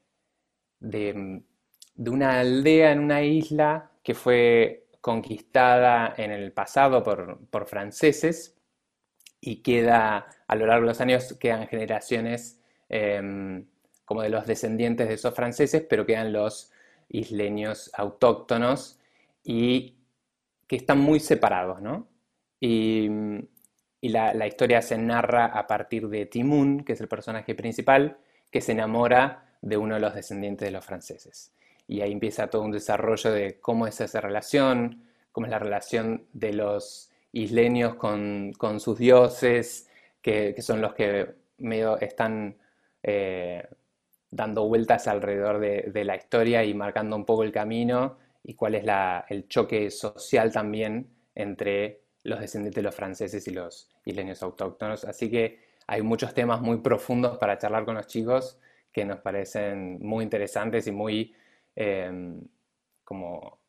[0.78, 1.42] de,
[1.96, 8.56] una aldea en una isla que fue conquistada en el pasado por, por franceses
[9.40, 13.66] y queda a lo largo de los años quedan generaciones em,
[14.04, 16.72] como de los descendientes de esos franceses, pero quedan los
[17.08, 19.00] isleños autóctonos
[19.44, 19.95] y
[20.66, 22.08] que están muy separados, ¿no?
[22.60, 23.08] Y,
[24.02, 28.18] la, historia se narra a partir de Timun, que es el personaje principal,
[28.52, 31.52] que se enamora de uno de los descendientes de los franceses.
[31.88, 35.02] Y ahí empieza todo un desarrollo de cómo es esa relación,
[35.32, 39.88] cómo es la relación de los isleños con, con sus dioses,
[40.22, 42.56] que, son los que medio están
[43.02, 43.64] eh,
[44.30, 48.84] dando vueltas alrededor de, la historia y marcando un poco el camino y cuál es
[49.28, 55.04] el choque social también entre los descendientes de los franceses y los isleños autóctonos.
[55.04, 58.58] Así que hay muchos temas muy profundos para charlar con los chicos
[58.92, 61.34] que nos parecen muy interesantes y muy
[61.74, 62.40] em,
[63.04, 63.60] como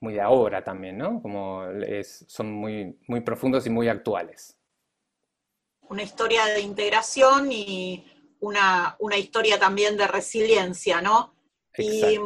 [0.00, 1.22] muy de ahora también, ¿no?
[1.22, 1.64] Como
[2.04, 4.56] son muy, muy profundos y muy actuales
[5.88, 8.04] una historia de integración y
[8.40, 11.34] una, historia también de resiliencia, ¿no?
[11.76, 12.18] Y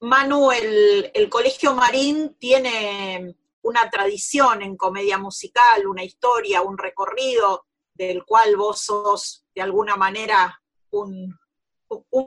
[0.00, 8.24] Manu, el, Colegio Marín tiene una tradición en comedia musical, una historia, un recorrido del
[8.24, 11.34] cual vos sos de alguna manera un,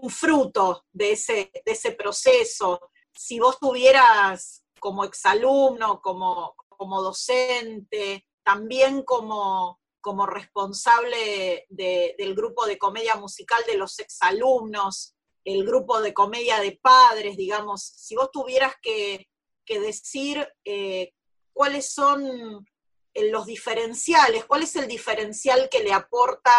[0.10, 2.92] fruto de ese, proceso.
[3.14, 12.78] Si vos tuvieras como exalumno, como, como docente, también como, como responsable del grupo de
[12.78, 18.74] comedia musical de los exalumnos, el grupo de comedia de padres, digamos, si vos tuvieras
[18.82, 19.28] que,
[19.68, 21.14] decir eh,
[21.54, 22.66] cuáles son
[23.14, 26.52] eh, los diferenciales, cuál es el diferencial que le aporta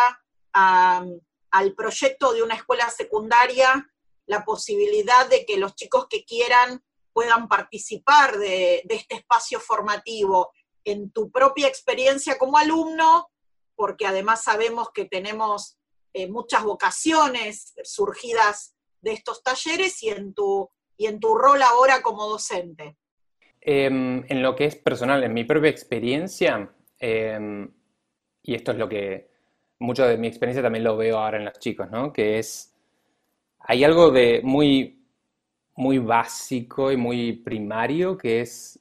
[0.52, 3.90] al proyecto de una escuela secundaria
[4.26, 10.52] la posibilidad de que los chicos que quieran puedan participar de este espacio formativo
[10.84, 13.28] en tu propia experiencia como alumno,
[13.74, 15.79] porque además sabemos que tenemos
[16.12, 22.02] eh, muchas vocaciones surgidas de estos talleres y en tu, y en tu rol ahora
[22.02, 22.96] como docente.
[23.60, 27.70] Em, en lo que es personal, en mi propia experiencia, em,
[28.42, 29.30] y esto es lo que
[29.78, 32.12] mucho de mi experiencia también lo veo ahora en los chicos, ¿no?
[32.12, 32.70] Que es
[33.60, 35.04] hay algo de muy,
[35.76, 38.80] muy básico y muy primario que es,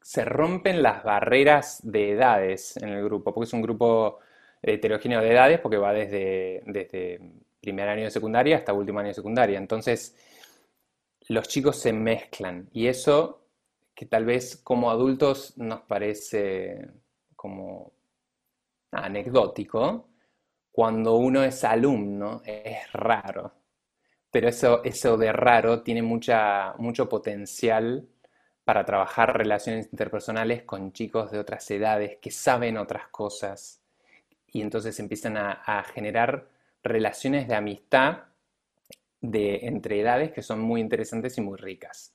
[0.00, 4.18] se rompen las barreras de edades en el grupo, porque es un grupo
[4.62, 7.20] heterogéneo de edades, porque va desde, desde
[7.60, 9.58] primer año de secundaria hasta último año de secundaria.
[9.58, 10.16] Entonces,
[11.28, 13.44] los chicos se mezclan y eso
[13.94, 16.88] que tal vez como adultos nos parece
[17.34, 17.92] como
[18.92, 20.08] anecdótico,
[20.70, 23.52] cuando uno es alumno es raro.
[24.30, 28.08] Pero eso, eso de raro tiene mucha, mucho potencial
[28.64, 33.82] para trabajar relaciones interpersonales con chicos de otras edades que saben otras cosas
[34.52, 36.48] y entonces empiezan a, generar
[36.82, 38.24] relaciones de amistad
[39.20, 42.14] de, entre edades que son muy interesantes y muy ricas.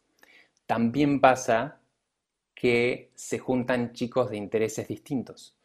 [0.66, 1.80] También pasa
[2.56, 5.56] que se juntan chicos de intereses distintos.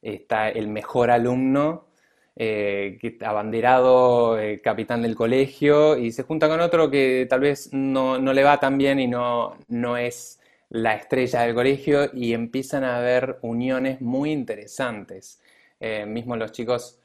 [0.00, 1.88] Está el mejor alumno,
[2.36, 8.18] eh, abanderado eh, capitán del colegio, y se junta con otro que tal vez no,
[8.18, 10.38] le va tan bien y no, no es
[10.70, 15.40] la estrella del colegio, y empiezan a haber uniones muy interesantes.
[15.80, 16.98] Eh, mismo los chicos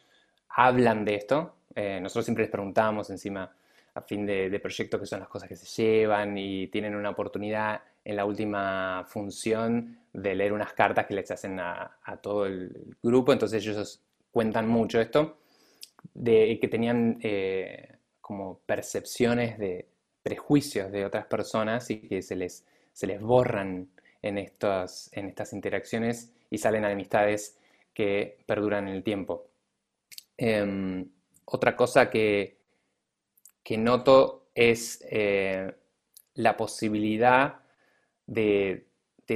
[0.50, 1.56] hablan de esto.
[1.76, 3.52] nosotros siempre les preguntamos encima
[3.96, 7.10] a fin de, de proyecto qué son las cosas que se llevan y tienen una
[7.10, 12.96] oportunidad en la última función de leer unas cartas que les hacen a, todo el
[13.02, 14.02] grupo, entonces ellos
[14.32, 15.38] cuentan mucho esto,
[16.14, 19.88] de que tenían eh, como percepciones de
[20.22, 23.90] prejuicios de otras personas y que se les, se les borran
[24.22, 27.58] en, estas, en estas interacciones y salen amistades
[27.94, 29.50] que perduran en el tiempo.
[30.38, 31.08] Em,
[31.46, 32.58] otra cosa que,
[33.64, 35.74] que noto es eh,
[36.36, 37.62] la posibilidad
[38.26, 38.88] de,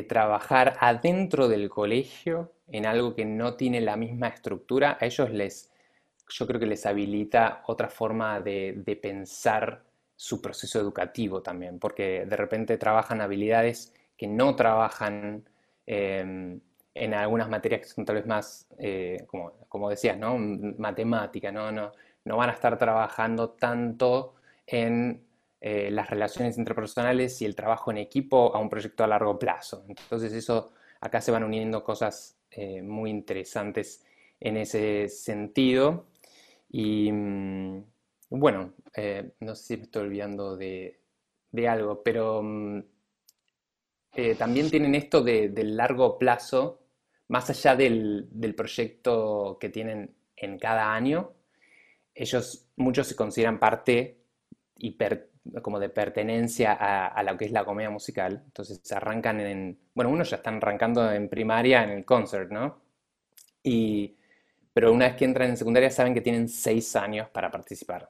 [0.07, 5.71] trabajar adentro del colegio en algo que no tiene la misma estructura, a ellos les,
[6.29, 9.83] yo creo que les habilita otra forma de, pensar
[10.15, 15.49] su proceso educativo también, porque de repente trabajan habilidades que no trabajan
[15.87, 16.59] em,
[16.99, 20.37] en algunas materias que son tal vez más, eh, como, decías, ¿no?
[20.37, 21.71] matemática, ¿no?
[21.71, 21.91] No,
[22.25, 24.35] no van a estar trabajando tanto
[24.65, 25.23] en
[25.61, 29.85] eh, las relaciones interpersonales y el trabajo en equipo a un proyecto a largo plazo.
[29.87, 34.03] Entonces eso, acá se van uniendo cosas eh, muy interesantes
[34.39, 36.07] en ese sentido.
[36.69, 37.83] Y mm,
[38.29, 38.73] bueno,
[39.39, 40.99] no sé si me estoy olvidando de,
[41.67, 42.81] algo, pero mm,
[44.37, 46.86] también tienen esto del largo plazo,
[47.29, 51.33] más allá del, del proyecto que tienen en cada año,
[52.13, 54.17] ellos muchos se consideran parte
[54.77, 55.29] hiper,
[55.61, 58.43] como de pertenencia a, lo que es la comedia musical.
[58.45, 62.81] Entonces arrancan en, bueno, unos ya están arrancando en primaria en el concert, ¿no?
[63.63, 64.15] Y,
[64.73, 68.09] pero una vez que entran en secundaria saben que tienen seis años para participar.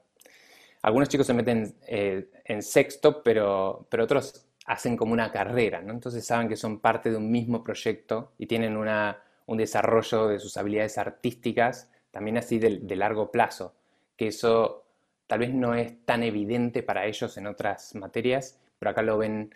[0.82, 5.92] Algunos chicos se meten eh, en sexto, pero, pero otros hacen como una carrera, ¿no?
[5.94, 10.38] Entonces saben que son parte de un mismo proyecto y tienen una, un desarrollo de
[10.38, 13.74] sus habilidades artísticas también así de, largo plazo,
[14.16, 14.84] que eso
[15.26, 19.54] tal vez no es tan evidente para ellos en otras materias, pero acá lo ven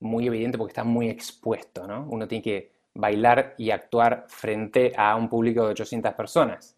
[0.00, 2.06] muy evidente porque está muy expuesto, ¿no?
[2.10, 6.76] Uno tiene que bailar y actuar frente a un público de 800 personas.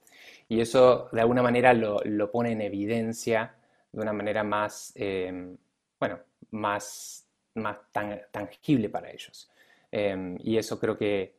[0.48, 3.54] Y eso de alguna manera lo, pone en evidencia
[3.92, 5.56] de una manera más, em,
[6.00, 6.18] bueno,
[6.50, 7.25] más,
[7.56, 7.78] más
[8.30, 9.50] tangible para ellos.
[9.90, 11.36] Em, y eso creo que,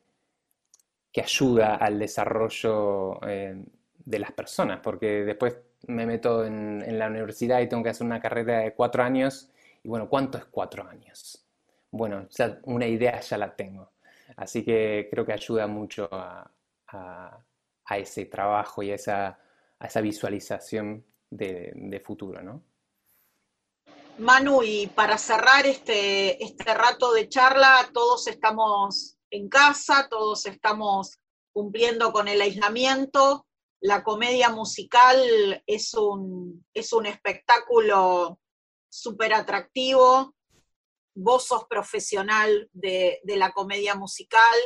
[1.12, 3.64] que ayuda al desarrollo em,
[3.96, 5.56] de las personas, porque después
[5.86, 9.50] me meto en, la universidad y tengo que hacer una carrera de cuatro años.
[9.82, 11.44] Y bueno, ¿cuánto es cuatro años?
[11.90, 12.28] Bueno,
[12.64, 13.92] una idea ya la tengo.
[14.36, 16.50] Así que creo que ayuda mucho a,
[17.96, 19.38] ese trabajo y a esa,
[19.80, 22.62] esa visualización de, futuro, ¿no?
[24.18, 31.18] Manu, y para cerrar este, este rato de charla, todos estamos en casa, todos estamos
[31.52, 33.46] cumpliendo con el aislamiento.
[33.80, 38.40] La comedia musical es un, es un espectáculo
[38.88, 40.34] súper atractivo,
[41.14, 44.56] vos sos profesional de, la comedia musical,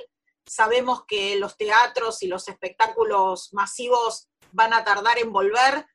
[0.46, 5.86] sabemos que los teatros y los espectáculos masivos van a tardar en volver.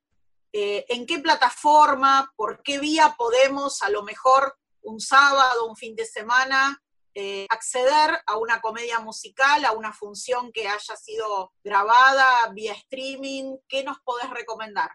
[0.51, 5.95] Eh, ¿En qué plataforma, por qué vía podemos a lo mejor un sábado, un fin
[5.95, 6.81] de semana,
[7.13, 13.57] eh, acceder a una comedia musical, a una función que haya sido grabada vía streaming?
[13.67, 14.91] ¿Qué nos podés recomendar?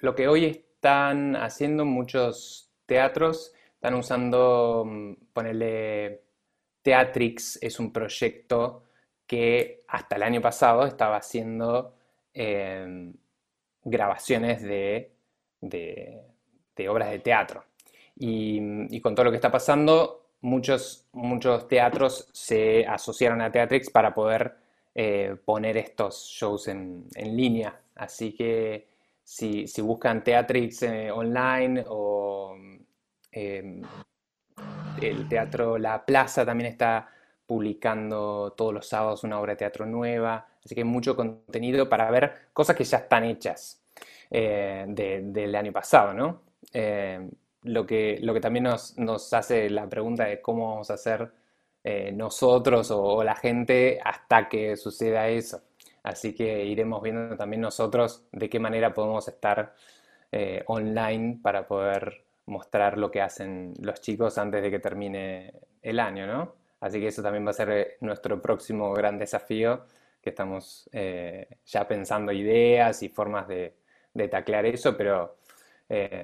[0.00, 6.22] Lo que hoy están haciendo muchos teatros, están usando, mm, ponerle,
[6.82, 8.84] Teatrix es un proyecto
[9.26, 11.96] que hasta el año pasado estaba haciendo
[12.34, 13.14] em,
[13.84, 15.12] grabaciones de,
[16.88, 17.64] obras de teatro.
[18.16, 24.14] Y, con todo lo que está pasando, muchos, muchos teatros se asociaron a Teatrix para
[24.14, 24.56] poder
[24.94, 27.80] eh, poner estos shows en, línea.
[27.96, 28.88] Así que
[29.22, 32.56] si, buscan Teatrix eh, online o
[33.32, 33.82] em,
[35.00, 37.08] el teatro La Plaza también está
[37.46, 42.10] publicando todos los sábados una obra de teatro nueva, así que hay mucho contenido para
[42.10, 43.82] ver cosas que ya están hechas
[44.30, 46.42] eh, del año pasado, ¿no?
[47.64, 51.30] lo, que, lo que también nos, hace la pregunta de cómo vamos a hacer
[51.82, 55.62] eh, nosotros o, la gente hasta que suceda eso.
[56.02, 59.74] Así que iremos viendo también nosotros de qué manera podemos estar
[60.30, 65.98] eh, online para poder mostrar lo que hacen los chicos antes de que termine el
[65.98, 66.54] año, ¿no?
[66.80, 69.84] Así que eso también va a ser eh, nuestro próximo gran desafío,
[70.24, 70.88] que estamos
[71.66, 73.74] ya pensando ideas y formas de,
[74.14, 75.36] de taclear eso, pero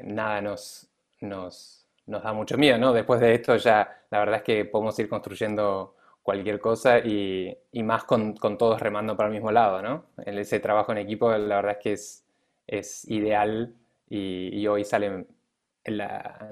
[0.05, 0.89] nada nos,
[1.21, 2.93] nos, nos da mucho miedo, ¿no?
[2.93, 8.05] Después de esto ya la verdad es que podemos ir construyendo cualquier cosa y, más
[8.05, 10.07] con, todos remando para el mismo lado, ¿no?
[10.27, 12.27] Ese trabajo en equipo la verdad es que es,
[12.67, 13.75] es ideal
[14.09, 15.27] y, hoy sale,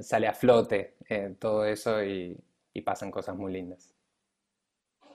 [0.00, 2.40] sale a flote eh, todo eso y,
[2.84, 3.92] pasan cosas muy lindas.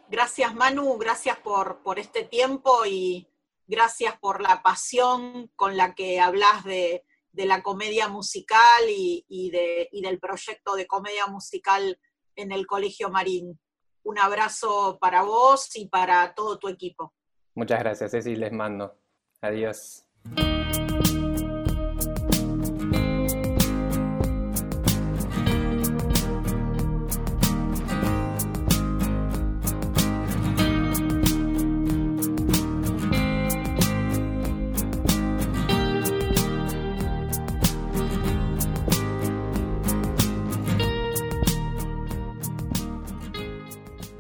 [0.09, 3.27] Gracias Manu, gracias por, por este tiempo y
[3.67, 9.89] gracias por la pasión con la que hablas de, de la comedia musical y, de,
[9.91, 11.99] del proyecto de comedia musical
[12.35, 13.59] en el Colegio Marín.
[14.03, 17.13] Un abrazo para vos y para todo tu equipo.
[17.55, 18.95] Muchas gracias, Ceci, les mando.
[19.41, 20.05] Adiós.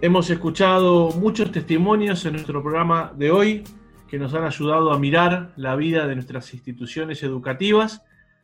[0.03, 3.63] Hemos escuchado muchos testimonios en nuestro programa de hoy
[4.09, 8.03] que nos han ayudado a mirar la vida de nuestras instituciones educativas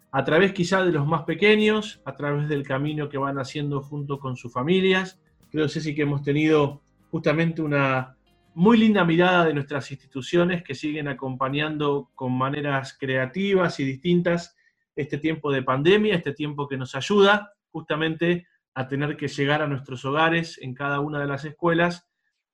[0.10, 4.20] a través quizá de los más pequeños, a través del camino que van haciendo junto
[4.20, 5.20] con sus familias.
[5.52, 6.82] Creo, Ceci, que hemos tenido
[7.12, 8.16] justamente una
[8.54, 14.56] muy linda mirada de nuestras instituciones que siguen acompañando con maneras creativas y distintas
[14.96, 18.48] este tiempo de pandemia, este tiempo que nos ayuda justamente
[18.80, 22.08] a tener que llegar a nuestros hogares en cada una de las escuelas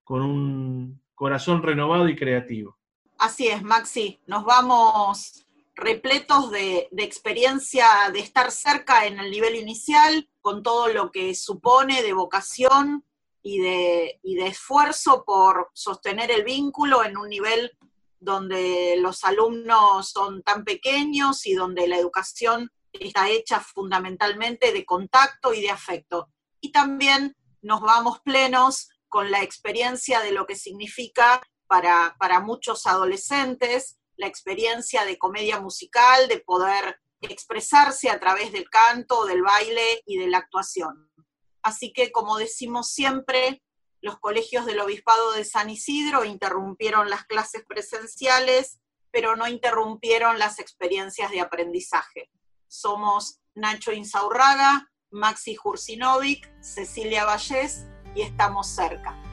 [0.04, 2.80] con un corazón renovado y creativo.
[3.20, 4.20] Así es, Maxi.
[4.26, 5.46] Nos vamos
[5.76, 12.02] repletos de, experiencia de estar cerca en el nivel inicial, con todo lo que supone
[12.02, 13.06] de vocación
[13.44, 17.72] y de, esfuerzo por sostener el vínculo en un nivel
[18.20, 25.54] donde los alumnos son tan pequeños y donde la educación está hecha fundamentalmente de contacto
[25.54, 26.30] y de afecto.
[26.62, 32.86] Y también nos vamos plenos con la experiencia de lo que significa para, para muchos
[32.86, 40.04] adolescentes, la experiencia de comedia musical, de poder expresarse a través del canto, del baile
[40.06, 41.10] y de la actuación.
[41.62, 43.64] Así que, como decimos siempre,
[44.02, 50.60] los colegios del Obispado de San Isidro interrumpieron las clases presenciales, pero no interrumpieron las
[50.60, 52.30] experiencias de aprendizaje.
[52.68, 57.86] Somos Nacho Insaurraga, Maxi Jursinovic, Cecilia Vallés
[58.16, 59.25] y estamos cerca.